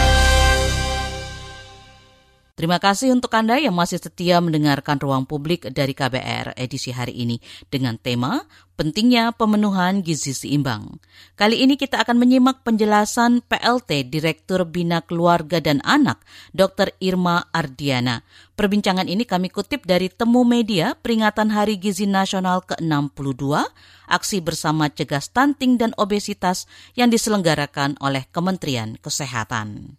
[2.60, 7.40] Terima kasih untuk Anda yang masih setia mendengarkan ruang publik dari KBR edisi hari ini
[7.72, 8.44] dengan tema
[8.76, 11.00] Pentingnya Pemenuhan Gizi Seimbang.
[11.40, 16.20] Kali ini kita akan menyimak penjelasan PLT Direktur Bina Keluarga dan Anak,
[16.52, 16.92] Dr.
[17.00, 18.28] Irma Ardiana.
[18.60, 23.56] Perbincangan ini kami kutip dari Temu Media peringatan Hari Gizi Nasional ke-62,
[24.04, 29.96] aksi bersama cegah stunting dan obesitas yang diselenggarakan oleh Kementerian Kesehatan.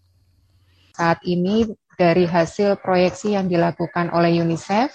[0.93, 1.65] Saat ini
[2.01, 4.89] dari hasil proyeksi yang dilakukan oleh UNICEF,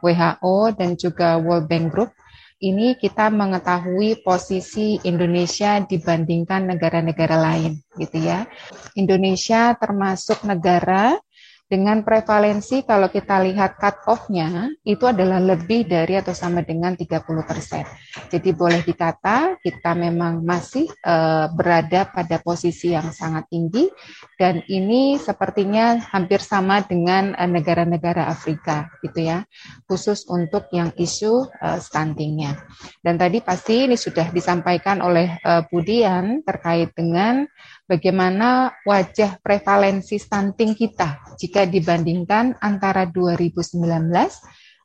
[0.00, 2.16] WHO, dan juga World Bank Group,
[2.64, 8.48] ini kita mengetahui posisi Indonesia dibandingkan negara-negara lain, gitu ya.
[8.96, 11.20] Indonesia termasuk negara
[11.66, 17.26] dengan prevalensi kalau kita lihat cut off-nya itu adalah lebih dari atau sama dengan 30
[17.42, 17.82] persen.
[18.30, 23.90] Jadi boleh dikata kita memang masih uh, berada pada posisi yang sangat tinggi
[24.38, 29.42] dan ini sepertinya hampir sama dengan uh, negara-negara Afrika gitu ya,
[29.90, 32.62] khusus untuk yang isu uh, stuntingnya.
[33.02, 35.38] Dan tadi pasti ini sudah disampaikan oleh
[35.70, 37.46] Budian terkait dengan
[37.86, 43.82] bagaimana wajah prevalensi stunting kita jika dibandingkan antara 2019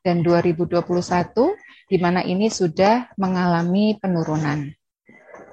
[0.02, 0.80] dan 2021
[1.90, 4.70] di mana ini sudah mengalami penurunan.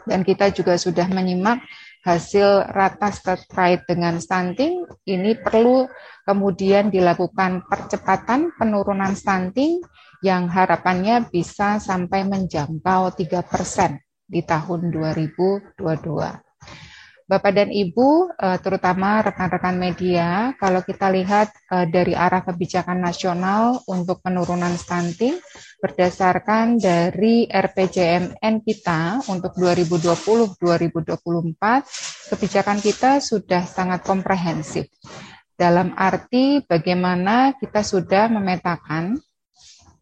[0.07, 1.62] Dan kita juga sudah menyimak
[2.01, 5.85] hasil ratas terkait dengan stunting, ini perlu
[6.23, 9.83] kemudian dilakukan percepatan penurunan stunting
[10.23, 16.48] yang harapannya bisa sampai menjangkau 3 persen di tahun 2022.
[17.29, 23.85] Bapak dan Ibu, eh, terutama rekan-rekan media, kalau kita lihat eh, dari arah kebijakan nasional
[23.85, 25.37] untuk penurunan stunting,
[25.77, 34.89] berdasarkan dari RPJMN kita untuk 2020-2024, kebijakan kita sudah sangat komprehensif.
[35.53, 39.13] Dalam arti bagaimana kita sudah memetakan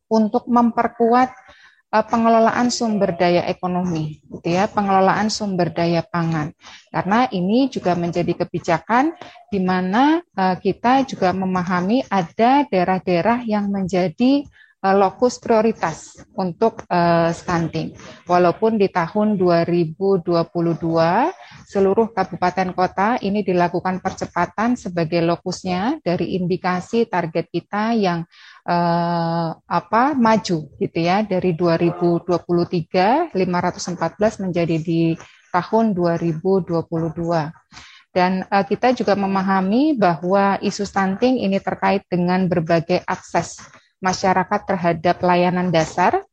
[0.07, 1.57] untuk memperkuat
[1.88, 6.52] pengelolaan sumber daya ekonomi, gitu ya, pengelolaan sumber daya pangan.
[6.91, 9.15] Karena ini juga menjadi kebijakan
[9.47, 14.43] di mana uh, kita juga memahami ada daerah-daerah yang menjadi
[14.84, 16.84] uh, lokus prioritas untuk
[17.34, 17.95] stunting.
[18.28, 20.28] Walaupun di tahun 2022
[21.67, 28.23] seluruh kabupaten kota ini dilakukan percepatan sebagai lokusnya dari indikasi target kita yang
[28.67, 35.15] uh, apa maju gitu ya dari 2023 514 menjadi di
[35.56, 36.84] tahun 2022.
[38.12, 43.62] Dan uh, kita juga memahami bahwa isu stunting ini terkait dengan berbagai akses
[44.03, 46.25] masyarakat terhadap layanan dasar.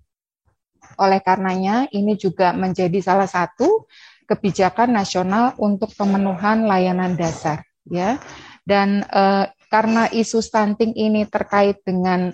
[0.94, 3.88] Oleh karenanya, ini juga menjadi salah satu
[4.24, 8.16] kebijakan nasional untuk pemenuhan layanan dasar, ya.
[8.64, 9.44] Dan uh,
[9.74, 12.30] karena isu stunting ini terkait dengan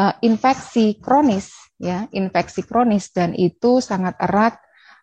[0.00, 4.56] uh, infeksi kronis, ya, infeksi kronis dan itu sangat erat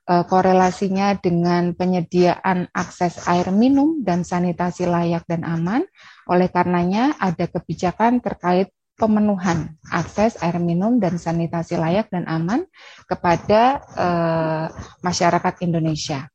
[0.09, 5.85] uh, korelasinya dengan penyediaan akses air minum dan sanitasi layak dan aman.
[6.25, 12.65] Oleh karenanya ada kebijakan terkait pemenuhan akses air minum dan sanitasi layak dan aman
[13.05, 14.65] kepada uh,
[15.05, 16.25] masyarakat Indonesia.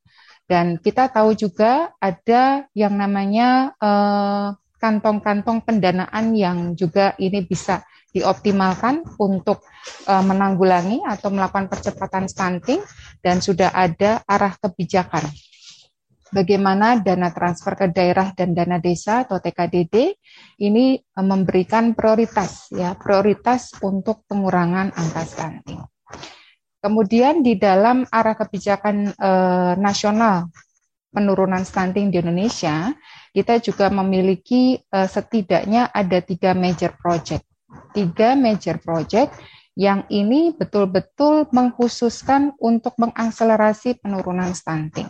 [0.47, 9.05] Dan kita tahu juga ada yang namanya kantong kantong-kantong pendanaan yang juga ini bisa dioptimalkan
[9.21, 9.63] untuk
[10.09, 12.81] uh, menanggulangi atau melakukan percepatan stunting
[13.21, 15.29] dan sudah ada arah kebijakan
[16.31, 20.15] bagaimana dana transfer ke daerah dan dana desa atau TKDD
[20.63, 25.83] ini eh, memberikan prioritas ya prioritas untuk pengurangan angka stunting.
[26.81, 30.49] Kemudian di dalam arah kebijakan eh, nasional
[31.11, 32.89] penurunan stunting di Indonesia,
[33.31, 37.47] kita juga memiliki eh, setidaknya ada tiga major project.
[37.95, 39.31] Tiga major project
[39.79, 45.07] yang ini betul-betul mengkhususkan untuk mengakselerasi penurunan stunting.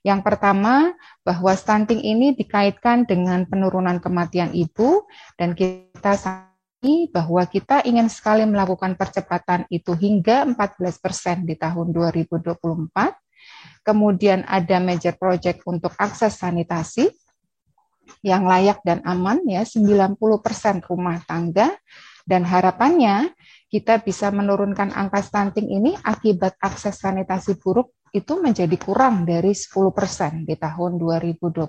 [0.00, 5.04] Yang pertama, bahwa stunting ini dikaitkan dengan penurunan kematian ibu
[5.36, 11.92] dan kita sadari bahwa kita ingin sekali melakukan percepatan itu hingga 14% persen di tahun
[11.92, 12.56] 2024.
[13.84, 17.12] Kemudian ada major project untuk akses sanitasi
[18.24, 20.16] yang layak dan aman ya 90%
[20.88, 21.74] rumah tangga
[22.28, 23.32] dan harapannya
[23.68, 30.48] kita bisa menurunkan angka stunting ini akibat akses sanitasi buruk itu menjadi kurang dari 10%
[30.48, 31.68] di tahun 2024.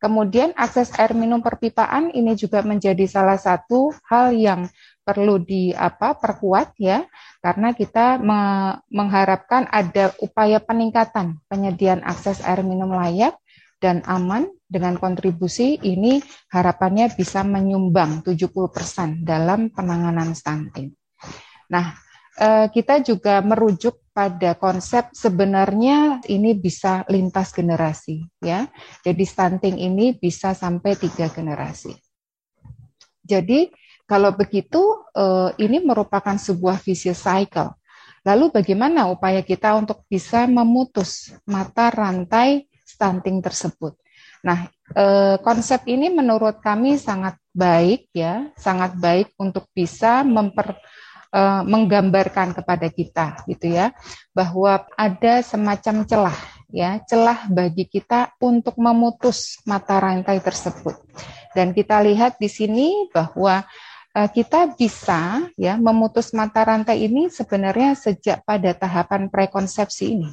[0.00, 4.68] Kemudian akses air minum perpipaan ini juga menjadi salah satu hal yang
[5.00, 7.04] perlu di apa perkuat ya
[7.40, 13.36] karena kita me, mengharapkan ada upaya peningkatan penyediaan akses air minum layak
[13.84, 20.88] dan aman dengan kontribusi ini harapannya bisa menyumbang 70% dalam penanganan stunting.
[21.68, 21.92] Nah,
[22.40, 28.64] eh, kita juga merujuk pada konsep sebenarnya ini bisa lintas generasi ya.
[29.04, 31.92] Jadi stunting ini bisa sampai tiga generasi.
[33.20, 33.68] Jadi
[34.08, 34.80] kalau begitu
[35.12, 37.76] eh, ini merupakan sebuah vicious cycle.
[38.24, 43.98] Lalu bagaimana upaya kita untuk bisa memutus mata rantai stunting tersebut?
[44.46, 50.78] Nah, eh, konsep ini menurut kami sangat baik ya, sangat baik untuk bisa memper
[51.34, 53.90] uh, menggambarkan kepada kita gitu ya
[54.30, 56.38] bahwa ada semacam celah
[56.70, 60.94] ya celah bagi kita untuk memutus mata rantai tersebut
[61.52, 63.66] dan kita lihat di sini bahwa
[64.14, 70.30] uh, kita bisa ya memutus mata rantai ini sebenarnya sejak pada tahapan prekonsepsi ini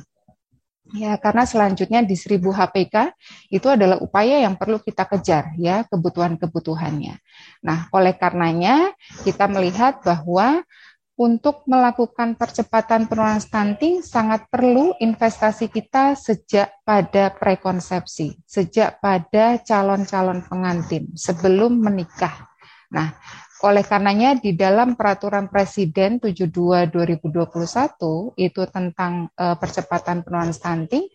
[0.92, 3.16] Ya, karena selanjutnya di 1000 HPK
[3.48, 7.16] itu adalah upaya yang perlu kita kejar ya kebutuhan-kebutuhannya.
[7.64, 8.92] Nah, oleh karenanya
[9.24, 10.68] kita melihat bahwa
[11.16, 20.44] untuk melakukan percepatan penurunan stunting sangat perlu investasi kita sejak pada prekonsepsi, sejak pada calon-calon
[20.50, 22.52] pengantin sebelum menikah.
[22.90, 23.14] Nah,
[23.62, 31.06] oleh karenanya di dalam peraturan Presiden 72 2021 itu tentang uh, percepatan penurunan stunting,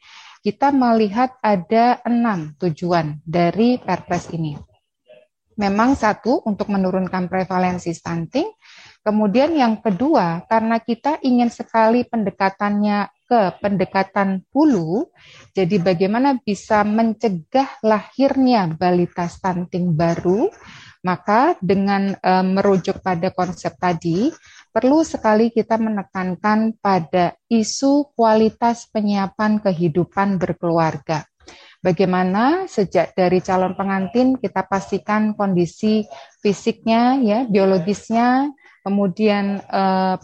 [0.40, 4.54] kita melihat ada enam tujuan dari Perpres ini.
[5.56, 8.46] Memang satu untuk menurunkan prevalensi stunting,
[9.06, 15.06] Kemudian yang kedua, karena kita ingin sekali pendekatannya ke pendekatan hulu,
[15.54, 20.50] jadi bagaimana bisa mencegah lahirnya balita stunting baru,
[21.07, 24.35] maka dengan e, merujuk pada konsep tadi,
[24.75, 31.23] perlu sekali kita menekankan pada isu kualitas penyiapan kehidupan berkeluarga.
[31.79, 36.03] Bagaimana sejak dari calon pengantin kita pastikan kondisi
[36.42, 38.51] fisiknya, ya, biologisnya,
[38.83, 40.19] kemudian uh,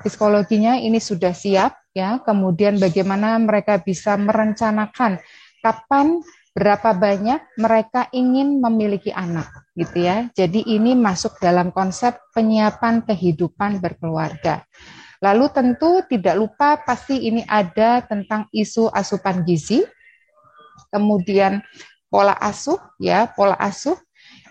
[0.00, 5.22] psikologinya ini sudah siap ya kemudian bagaimana mereka bisa merencanakan
[5.64, 6.20] kapan
[6.54, 10.30] berapa banyak mereka ingin memiliki anak gitu ya.
[10.32, 14.62] Jadi ini masuk dalam konsep penyiapan kehidupan berkeluarga.
[15.18, 19.82] Lalu tentu tidak lupa pasti ini ada tentang isu asupan gizi
[20.94, 21.58] kemudian
[22.06, 23.98] pola asuh ya pola asuh.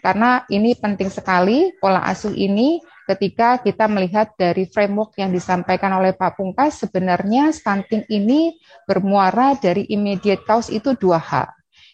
[0.04, 6.12] Karena ini penting sekali pola asuh ini ketika kita melihat dari framework yang disampaikan oleh
[6.12, 11.48] Pak Pungkas, sebenarnya stunting ini bermuara dari immediate cause itu dua hal.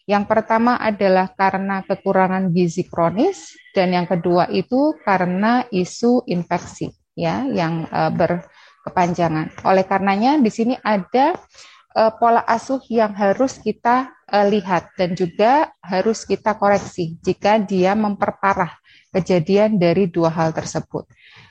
[0.10, 7.46] Yang pertama adalah karena kekurangan gizi kronis dan yang kedua itu karena isu infeksi ya
[7.46, 9.54] yang uh, berkepanjangan.
[9.70, 11.38] Oleh karenanya di sini ada
[11.94, 17.94] uh, pola asuh yang harus kita uh, lihat dan juga harus kita koreksi jika dia
[17.94, 18.82] memperparah
[19.14, 21.06] kejadian dari dua hal tersebut.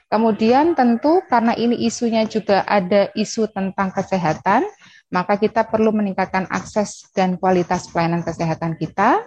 [0.08, 4.64] Kemudian tentu karena ini isunya juga ada isu tentang kesehatan,
[5.08, 9.24] maka kita perlu meningkatkan akses dan kualitas pelayanan kesehatan kita,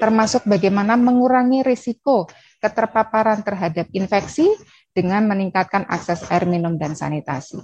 [0.00, 2.28] termasuk bagaimana mengurangi risiko
[2.60, 4.48] keterpaparan terhadap infeksi
[4.94, 7.58] dengan meningkatkan akses air minum dan sanitasi.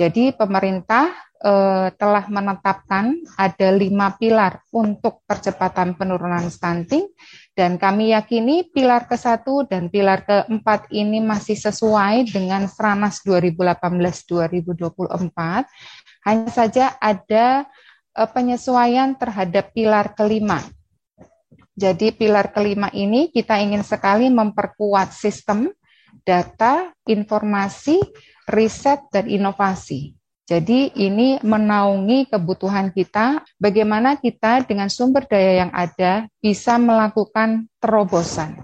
[0.00, 7.04] Jadi pemerintah eh, telah menetapkan ada lima pilar untuk percepatan penurunan stunting
[7.52, 15.99] dan kami yakini pilar ke satu dan pilar keempat ini masih sesuai dengan Seranas 2018-2024.
[16.24, 17.64] Hanya saja ada
[18.16, 20.60] eh, penyesuaian terhadap pilar kelima.
[21.74, 25.72] Jadi pilar kelima ini kita ingin sekali memperkuat sistem
[26.26, 27.96] data, informasi,
[28.50, 30.12] riset, dan inovasi.
[30.44, 38.58] Jadi ini menaungi kebutuhan kita, bagaimana kita dengan sumber daya yang ada bisa melakukan terobosan,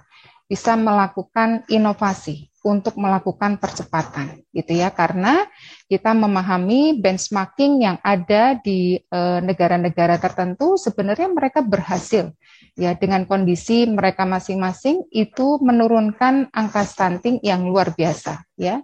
[0.50, 4.90] bisa melakukan inovasi untuk melakukan percepatan, gitu ya.
[4.90, 5.46] Karena
[5.86, 12.34] kita memahami benchmarking yang ada di eh, negara-negara tertentu sebenarnya mereka berhasil
[12.74, 18.82] ya dengan kondisi mereka masing-masing itu menurunkan angka stunting yang luar biasa, ya.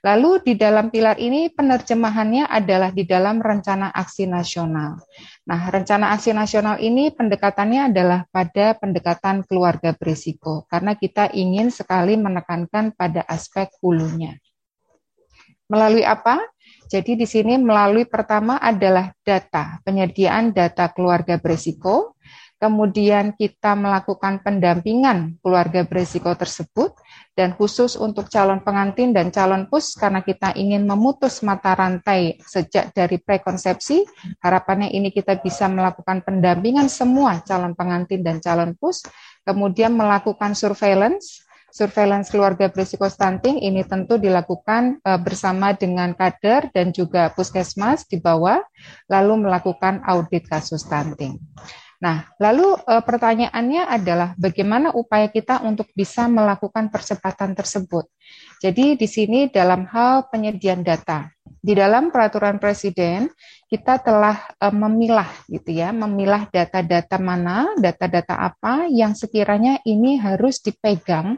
[0.00, 4.96] Lalu di dalam pilar ini penerjemahannya adalah di dalam rencana aksi nasional.
[5.44, 12.16] Nah, rencana aksi nasional ini pendekatannya adalah pada pendekatan keluarga berisiko karena kita ingin sekali
[12.16, 14.40] menekankan pada aspek hulunya.
[15.68, 16.40] Melalui apa?
[16.90, 22.18] Jadi di sini melalui pertama adalah data, penyediaan data keluarga berisiko,
[22.60, 26.92] kemudian kita melakukan pendampingan keluarga berisiko tersebut,
[27.32, 32.92] dan khusus untuk calon pengantin dan calon pus karena kita ingin memutus mata rantai sejak
[32.92, 34.04] dari prekonsepsi,
[34.44, 39.08] harapannya ini kita bisa melakukan pendampingan semua calon pengantin dan calon pus,
[39.48, 41.40] kemudian melakukan surveillance,
[41.72, 48.20] surveillance keluarga berisiko stunting ini tentu dilakukan uh, bersama dengan kader dan juga puskesmas di
[48.20, 48.60] bawah,
[49.08, 51.40] lalu melakukan audit kasus stunting.
[52.00, 58.08] Nah, lalu e, pertanyaannya adalah bagaimana upaya kita untuk bisa melakukan percepatan tersebut.
[58.56, 63.28] Jadi di sini dalam hal penyediaan data, di dalam peraturan presiden
[63.68, 70.64] kita telah e, memilah gitu ya, memilah data-data mana, data-data apa yang sekiranya ini harus
[70.64, 71.36] dipegang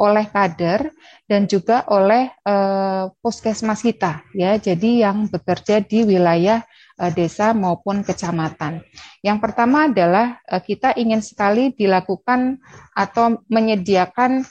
[0.00, 0.90] oleh kader
[1.30, 4.58] dan juga oleh uh, puskesmas kita ya.
[4.58, 6.62] Jadi yang bekerja di wilayah
[6.98, 8.82] uh, desa maupun kecamatan.
[9.22, 12.58] Yang pertama adalah uh, kita ingin sekali dilakukan
[12.94, 14.42] atau menyediakan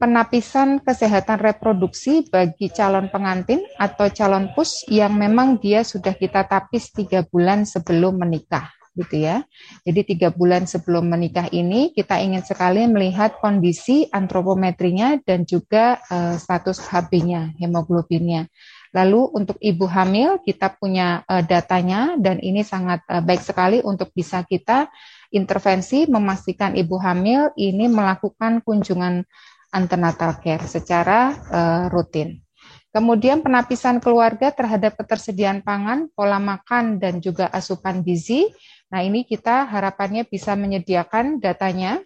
[0.00, 6.88] penapisan kesehatan reproduksi bagi calon pengantin atau calon pus yang memang dia sudah kita tapis
[6.88, 9.46] tiga bulan sebelum menikah gitu ya.
[9.86, 16.34] Jadi tiga bulan sebelum menikah ini kita ingin sekali melihat kondisi antropometrinya dan juga uh,
[16.36, 18.50] status HB-nya, hemoglobinnya.
[18.90, 24.10] Lalu untuk ibu hamil kita punya uh, datanya dan ini sangat uh, baik sekali untuk
[24.10, 24.90] bisa kita
[25.30, 29.22] intervensi memastikan ibu hamil ini melakukan kunjungan
[29.70, 32.42] antenatal care secara uh, rutin.
[32.90, 38.50] Kemudian penapisan keluarga terhadap ketersediaan pangan, pola makan, dan juga asupan gizi.
[38.90, 42.02] Nah ini kita harapannya bisa menyediakan datanya.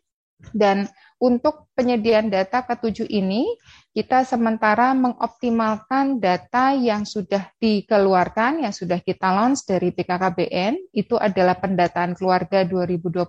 [0.53, 0.85] Dan
[1.16, 3.49] untuk penyediaan data ketujuh ini,
[3.97, 11.57] kita sementara mengoptimalkan data yang sudah dikeluarkan, yang sudah kita launch dari BKKBN, itu adalah
[11.57, 13.24] pendataan keluarga 2021,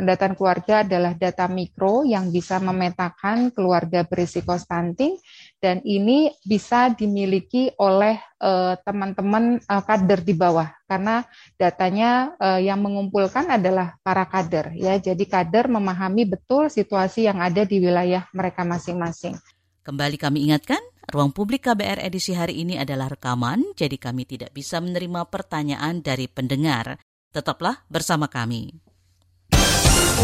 [0.00, 5.20] Pendataan keluarga adalah data mikro yang bisa memetakan keluarga berisiko stunting
[5.60, 11.20] dan ini bisa dimiliki oleh eh, teman-teman uh, uh, kader di bawah karena
[11.60, 14.96] datanya uh, yang mengumpulkan adalah para kader ya.
[14.96, 19.36] Jadi kader memahami betul situasi yang ada di wilayah mereka masing-masing.
[19.84, 20.80] Kembali kami ingatkan,
[21.12, 26.24] ruang publik KBR edisi hari ini adalah rekaman, jadi kami tidak bisa menerima pertanyaan dari
[26.24, 26.96] pendengar.
[27.36, 28.89] Tetaplah bersama kami.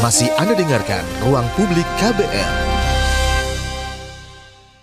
[0.04, 2.52] Masih Anda dengarkan Ruang Publik KBR.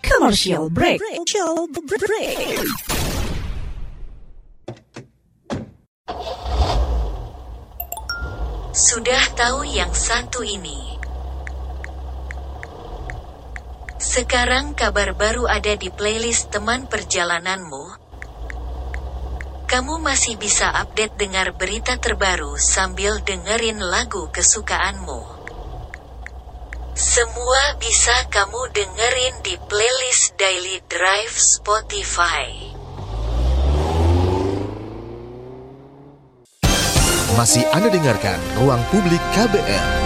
[0.02, 0.98] Commercial break.
[1.06, 2.58] Commercial break.
[8.74, 10.98] Sudah tahu yang satu ini?
[14.02, 18.03] Sekarang kabar baru ada di playlist teman perjalananmu
[19.66, 25.44] kamu masih bisa update dengar berita terbaru sambil dengerin lagu kesukaanmu.
[26.94, 32.50] Semua bisa kamu dengerin di playlist Daily Drive Spotify.
[37.34, 40.04] Masih Anda dengarkan Ruang Publik KBR.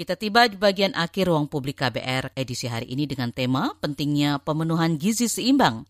[0.00, 4.96] Kita tiba di bagian akhir ruang publik KBR edisi hari ini dengan tema pentingnya pemenuhan
[4.96, 5.84] gizi seimbang.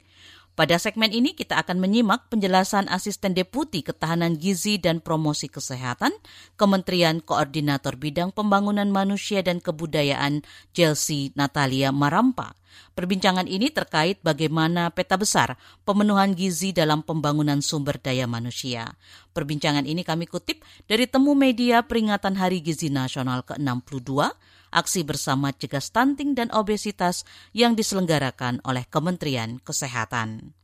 [0.59, 6.11] Pada segmen ini kita akan menyimak penjelasan Asisten Deputi Ketahanan Gizi dan Promosi Kesehatan
[6.59, 10.43] Kementerian Koordinator Bidang Pembangunan Manusia dan Kebudayaan
[10.75, 12.59] Chelsea Natalia Marampa.
[12.95, 18.95] Perbincangan ini terkait bagaimana peta besar pemenuhan gizi dalam pembangunan sumber daya manusia.
[19.35, 24.35] Perbincangan ini kami kutip dari temu media peringatan Hari Gizi Nasional ke-62
[24.71, 30.55] aksi bersama cegah stunting dan obesitas yang diselenggarakan oleh Kementerian Kesehatan.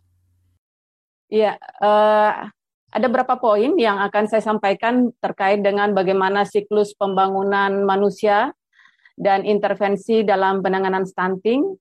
[1.26, 2.50] Ya, uh,
[2.94, 8.54] ada beberapa poin yang akan saya sampaikan terkait dengan bagaimana siklus pembangunan manusia
[9.18, 11.76] dan intervensi dalam penanganan stunting.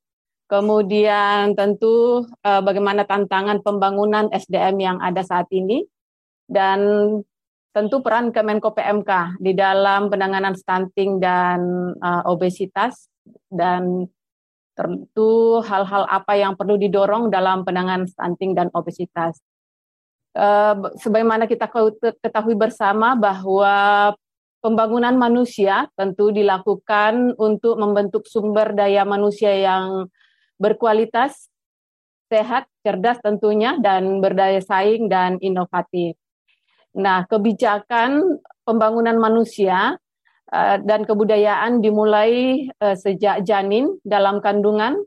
[0.45, 5.85] Kemudian tentu uh, bagaimana tantangan pembangunan SDM yang ada saat ini
[6.45, 6.79] dan
[7.75, 13.11] tentu peran Kemenko PMK di dalam penanganan stunting dan uh, obesitas
[13.51, 14.07] dan
[14.79, 19.43] tentu hal-hal apa yang perlu didorong dalam penanganan stunting dan obesitas.
[20.31, 21.67] Uh, sebagaimana kita
[22.23, 24.11] ketahui bersama bahwa
[24.63, 30.07] pembangunan manusia tentu dilakukan untuk membentuk sumber daya manusia yang
[30.55, 31.51] berkualitas,
[32.31, 36.15] sehat, cerdas tentunya, dan berdaya saing dan inovatif.
[36.95, 39.99] Nah, kebijakan pembangunan manusia
[40.47, 45.03] uh, dan kebudayaan dimulai uh, sejak janin dalam kandungan.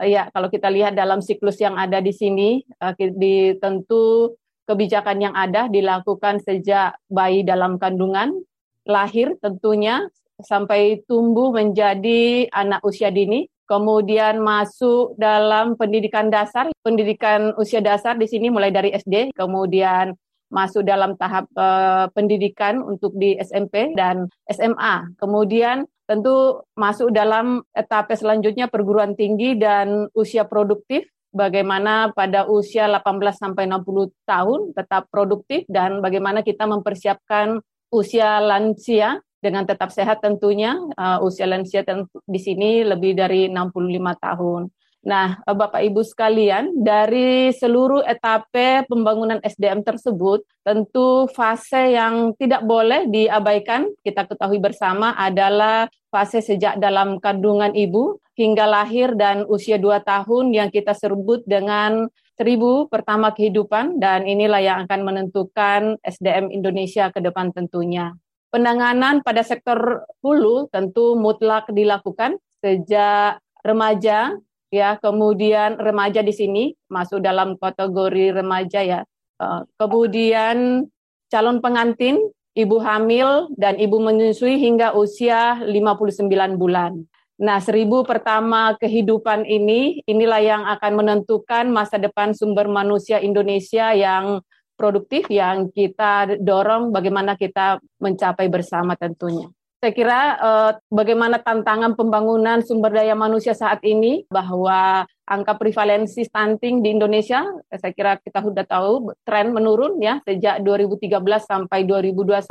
[0.00, 2.64] Uh, ya, kalau kita lihat dalam siklus yang ada di sini,
[2.96, 4.32] di tentu
[4.64, 8.40] kebijakan yang ada dilakukan sejak bayi dalam kandungan,
[8.88, 10.08] lahir tentunya
[10.40, 18.24] sampai tumbuh menjadi anak usia dini, kemudian masuk dalam pendidikan dasar, pendidikan usia dasar di
[18.24, 20.16] sini mulai dari SD, kemudian
[20.50, 25.14] masuk dalam tahap uh, pendidikan untuk di SMP dan SMA.
[25.16, 33.38] Kemudian tentu masuk dalam etapa selanjutnya perguruan tinggi dan usia produktif bagaimana pada usia 18
[33.38, 37.62] sampai 60 tahun tetap produktif dan bagaimana kita mempersiapkan
[37.94, 41.86] usia lansia dengan tetap sehat tentunya uh, usia lansia
[42.28, 44.62] di sini lebih dari 65 tahun.
[45.00, 52.68] Nah, eh, Bapak Ibu sekalian, dari seluruh etape pembangunan SDM tersebut, tentu fase yang tidak
[52.68, 59.80] boleh diabaikan, kita ketahui bersama adalah fase sejak dalam kandungan ibu hingga lahir dan usia
[59.80, 62.04] 2 tahun yang kita sebut dengan
[62.36, 68.12] seribu pertama kehidupan dan inilah yang akan menentukan SDM Indonesia ke depan tentunya.
[68.50, 74.34] Penanganan pada sektor hulu tentu mutlak dilakukan sejak remaja
[74.70, 79.00] ya kemudian remaja di sini masuk dalam kategori remaja ya
[79.42, 80.86] uh, kemudian
[81.30, 82.18] calon pengantin
[82.54, 87.06] ibu hamil dan ibu menyusui hingga usia 59 bulan
[87.40, 94.44] Nah, seribu pertama kehidupan ini, inilah yang akan menentukan masa depan sumber manusia Indonesia yang
[94.76, 99.48] produktif, yang kita dorong bagaimana kita mencapai bersama tentunya.
[99.80, 106.84] Saya kira eh, bagaimana tantangan pembangunan sumber daya manusia saat ini bahwa angka prevalensi stunting
[106.84, 107.40] di Indonesia
[107.72, 111.16] saya kira kita sudah tahu tren menurun ya sejak 2013
[111.48, 112.44] sampai 2021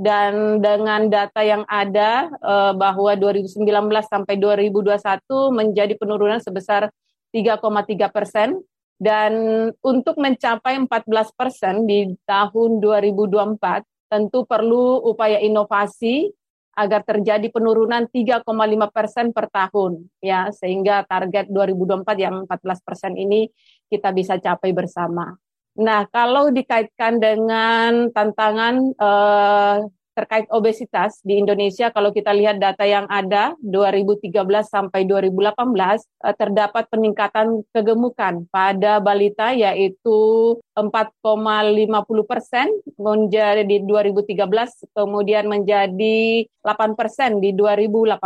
[0.00, 3.60] dan dengan data yang ada eh, bahwa 2019
[4.08, 4.96] sampai 2021
[5.52, 6.88] menjadi penurunan sebesar
[7.36, 8.64] 3,3 persen.
[8.96, 9.32] Dan
[9.84, 16.32] untuk mencapai 14 persen di tahun 2024 tentu perlu upaya inovasi
[16.76, 18.44] agar terjadi penurunan 3,5
[18.92, 23.48] persen per tahun ya sehingga target 2024 yang 14 persen ini
[23.88, 25.32] kita bisa capai bersama.
[25.80, 29.76] Nah kalau dikaitkan dengan tantangan eh,
[30.16, 34.32] terkait obesitas di Indonesia kalau kita lihat data yang ada 2013
[34.64, 35.52] sampai 2018
[36.24, 41.20] eh, terdapat peningkatan kegemukan pada balita yaitu 4,50
[42.24, 48.18] persen menjadi di 2013 kemudian menjadi 8 persen di 2018.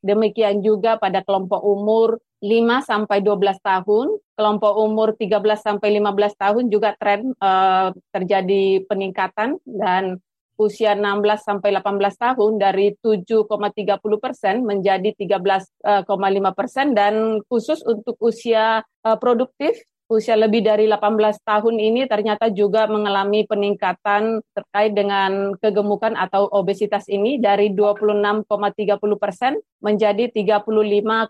[0.00, 4.06] Demikian juga pada kelompok umur 5 sampai 12 tahun,
[4.36, 10.20] kelompok umur 13 sampai 15 tahun juga tren uh, terjadi peningkatan dan
[10.56, 13.44] usia 16 sampai 18 tahun dari 7,30
[14.18, 19.76] persen menjadi 13,5 eh, persen dan khusus untuk usia uh, produktif
[20.06, 27.10] usia lebih dari 18 tahun ini ternyata juga mengalami peningkatan terkait dengan kegemukan atau obesitas
[27.10, 28.46] ini dari 26,30
[29.18, 31.26] persen menjadi 35,40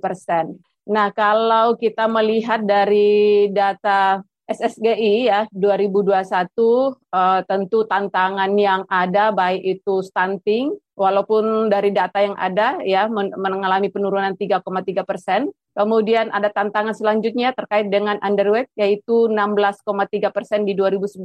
[0.00, 0.56] persen.
[0.82, 9.32] Nah, kalau kita melihat dari data SSGI ya 2021 uh, eh, tentu tantangan yang ada
[9.32, 14.62] baik itu stunting walaupun dari data yang ada ya men mengalami penurunan 3,3
[15.08, 15.48] persen.
[15.72, 21.24] Kemudian ada tantangan selanjutnya terkait dengan underweight yaitu 16,3 persen di 2019,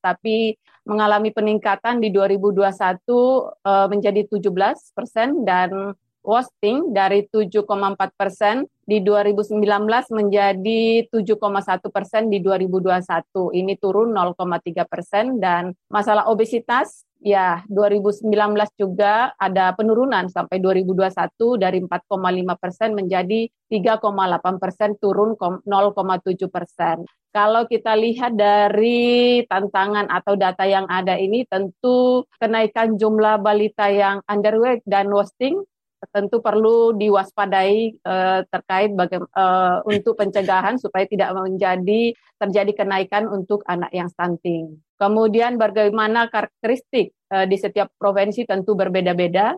[0.00, 0.56] tapi
[0.88, 5.92] mengalami peningkatan di 2021 uh, menjadi 17 persen dan
[6.22, 7.66] wasting dari 7,4
[8.14, 9.62] persen di 2019
[10.10, 13.54] menjadi 7,1 persen di 2021.
[13.54, 18.26] Ini turun 0,3 persen dan masalah obesitas ya 2019
[18.74, 27.06] juga ada penurunan sampai 2021 dari 4,5 persen menjadi 3,8 persen turun 0,7 persen.
[27.32, 34.20] Kalau kita lihat dari tantangan atau data yang ada ini tentu kenaikan jumlah balita yang
[34.28, 35.64] underweight dan wasting
[36.10, 42.10] tentu perlu diwaspadai uh, terkait baga- uh, untuk pencegahan supaya tidak menjadi
[42.42, 44.82] terjadi kenaikan untuk anak yang stunting.
[44.98, 49.54] Kemudian bagaimana karakteristik uh, di setiap provinsi tentu berbeda-beda,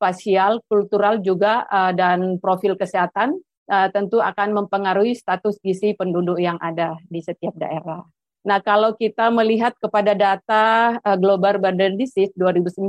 [0.00, 3.36] spasial, kultural juga uh, dan profil kesehatan
[3.68, 8.04] uh, tentu akan mempengaruhi status gizi penduduk yang ada di setiap daerah.
[8.44, 12.84] Nah, kalau kita melihat kepada data uh, Global Burden Disease 2019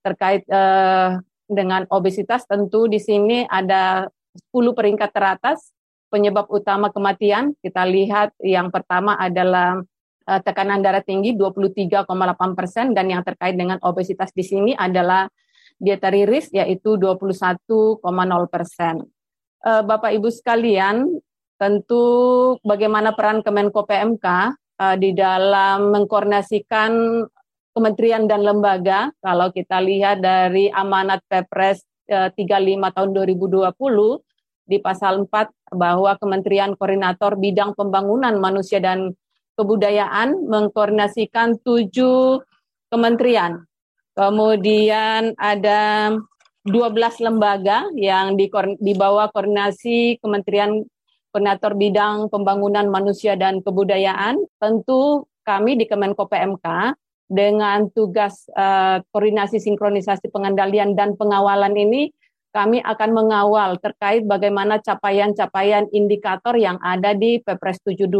[0.00, 4.06] terkait uh, dengan obesitas tentu di sini ada
[4.52, 5.72] 10 peringkat teratas
[6.12, 7.56] penyebab utama kematian.
[7.60, 9.80] Kita lihat yang pertama adalah
[10.28, 12.04] uh, tekanan darah tinggi 23,8
[12.52, 15.28] persen dan yang terkait dengan obesitas di sini adalah
[15.80, 18.04] dietary risk yaitu 21,0
[18.52, 19.02] persen.
[19.62, 21.06] Uh, Bapak Ibu sekalian,
[21.56, 22.04] tentu
[22.66, 24.26] bagaimana peran Kemenko PMK
[24.82, 27.22] uh, di dalam mengkoordinasikan
[27.72, 33.72] kementerian dan lembaga, kalau kita lihat dari amanat Pepres 35 eh, tahun 2020
[34.68, 39.16] di pasal 4 bahwa Kementerian Koordinator Bidang Pembangunan Manusia dan
[39.52, 42.40] Kebudayaan mengkoordinasikan tujuh
[42.88, 43.68] kementerian.
[44.16, 46.12] Kemudian ada
[46.64, 50.80] 12 lembaga yang di, koordinasi Kementerian
[51.28, 54.40] Koordinator Bidang Pembangunan Manusia dan Kebudayaan.
[54.56, 56.96] Tentu kami di Kemenko PMK
[57.32, 62.12] dengan tugas uh, koordinasi sinkronisasi pengendalian dan pengawalan ini
[62.52, 68.12] kami akan mengawal terkait bagaimana capaian-capaian indikator yang ada di Pepres 72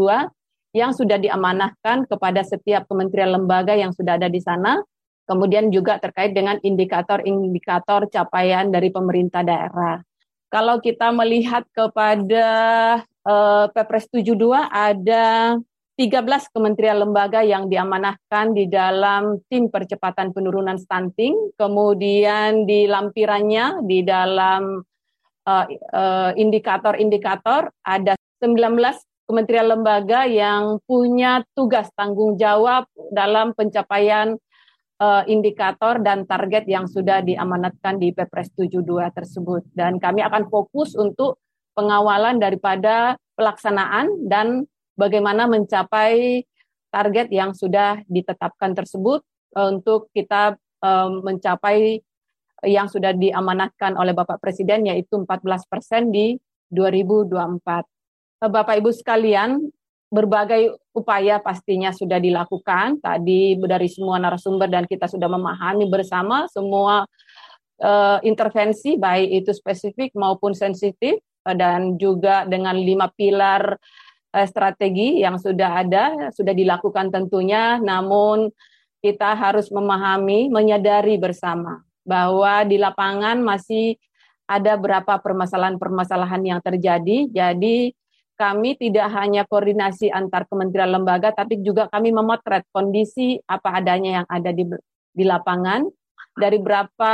[0.73, 4.81] yang sudah diamanahkan kepada setiap kementerian lembaga yang sudah ada di sana.
[5.29, 10.01] Kemudian juga terkait dengan indikator-indikator capaian dari pemerintah daerah.
[10.49, 12.47] Kalau kita melihat kepada
[13.23, 14.33] uh, Pepres 72
[14.67, 15.55] ada
[15.93, 24.01] 13 kementerian lembaga yang diamanahkan di dalam tim percepatan penurunan stunting, kemudian di lampirannya di
[24.01, 24.81] dalam
[25.45, 28.73] uh, uh, indikator-indikator ada 19
[29.29, 34.33] kementerian lembaga yang punya tugas tanggung jawab dalam pencapaian
[34.97, 38.81] uh, indikator dan target yang sudah diamanatkan di Perpres 72
[39.13, 39.61] tersebut.
[39.77, 41.37] Dan kami akan fokus untuk
[41.77, 44.65] pengawalan daripada pelaksanaan dan
[44.97, 46.45] bagaimana mencapai
[46.93, 49.25] target yang sudah ditetapkan tersebut
[49.57, 50.53] uh, untuk kita
[50.85, 52.05] uh, mencapai
[52.63, 56.37] yang sudah diamanatkan oleh Bapak Presiden yaitu 14 persen di
[56.69, 57.33] 2024.
[57.33, 59.57] Uh, Bapak Ibu sekalian,
[60.13, 67.09] berbagai upaya pastinya sudah dilakukan tadi dari semua narasumber dan kita sudah memahami bersama semua
[68.21, 73.75] intervensi baik itu spesifik maupun sensitif dan juga dengan lima pilar
[74.49, 78.49] strategi yang sudah ada, sudah dilakukan tentunya, namun
[79.03, 83.95] kita harus memahami, menyadari bersama bahwa di lapangan masih
[84.49, 87.29] ada berapa permasalahan-permasalahan yang terjadi.
[87.31, 87.93] Jadi
[88.33, 94.27] kami tidak hanya koordinasi antar kementerian lembaga, tapi juga kami memotret kondisi apa adanya yang
[94.27, 94.65] ada di
[95.13, 95.85] di lapangan
[96.33, 97.13] dari berapa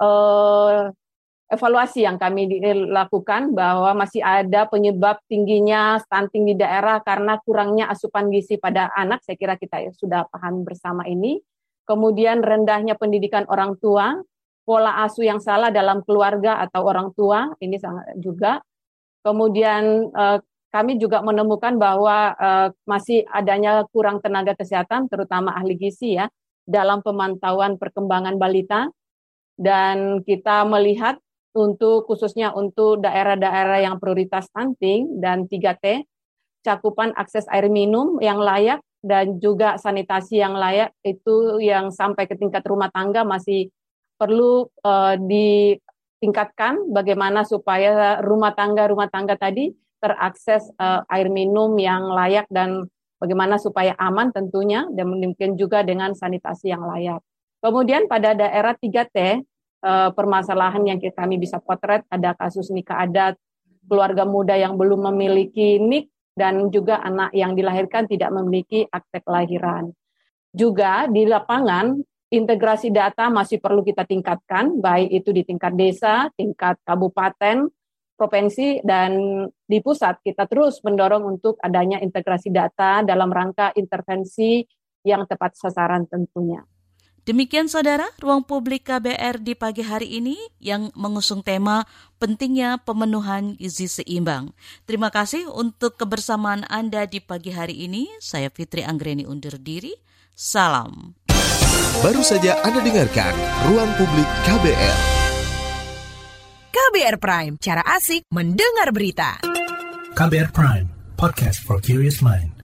[0.00, 0.88] uh,
[1.46, 2.58] evaluasi yang kami
[2.90, 9.22] lakukan bahwa masih ada penyebab tingginya stunting di daerah karena kurangnya asupan gizi pada anak.
[9.22, 11.38] Saya kira kita sudah paham bersama ini.
[11.86, 14.18] Kemudian rendahnya pendidikan orang tua,
[14.66, 18.58] pola asuh yang salah dalam keluarga atau orang tua, ini sangat juga.
[19.22, 20.38] Kemudian eh,
[20.74, 26.26] kami juga menemukan bahwa eh, masih adanya kurang tenaga kesehatan, terutama ahli gizi ya,
[26.66, 28.90] dalam pemantauan perkembangan balita.
[29.56, 31.16] Dan kita melihat
[31.56, 36.04] untuk khususnya untuk daerah-daerah yang prioritas stunting dan 3T,
[36.60, 42.36] cakupan akses air minum yang layak dan juga sanitasi yang layak itu yang sampai ke
[42.36, 43.72] tingkat rumah tangga masih
[44.20, 49.70] perlu uh, ditingkatkan bagaimana supaya rumah tangga rumah tangga tadi
[50.02, 52.84] terakses uh, air minum yang layak dan
[53.22, 57.22] bagaimana supaya aman tentunya dan mungkin juga dengan sanitasi yang layak.
[57.64, 59.40] Kemudian pada daerah 3T
[59.82, 63.34] uh, permasalahan yang kami bisa potret ada kasus nikah adat
[63.86, 66.06] keluarga muda yang belum memiliki NIK
[66.36, 69.88] dan juga anak yang dilahirkan tidak memiliki akte kelahiran.
[70.52, 71.96] Juga di lapangan
[72.28, 77.70] integrasi data masih perlu kita tingkatkan, baik itu di tingkat desa, tingkat kabupaten,
[78.18, 79.16] provinsi, dan
[79.64, 80.20] di pusat.
[80.20, 84.60] Kita terus mendorong untuk adanya integrasi data dalam rangka intervensi
[85.06, 86.60] yang tepat sasaran tentunya.
[87.26, 91.82] Demikian saudara, ruang publik KBR di pagi hari ini yang mengusung tema
[92.22, 94.54] pentingnya pemenuhan gizi seimbang.
[94.86, 98.06] Terima kasih untuk kebersamaan Anda di pagi hari ini.
[98.22, 99.90] Saya Fitri Anggreni undur diri.
[100.38, 101.18] Salam.
[101.98, 103.34] Baru saja Anda dengarkan
[103.74, 104.98] Ruang Publik KBR.
[106.70, 109.42] KBR Prime, cara asik mendengar berita.
[110.14, 110.86] KBR Prime,
[111.18, 112.55] podcast for curious mind.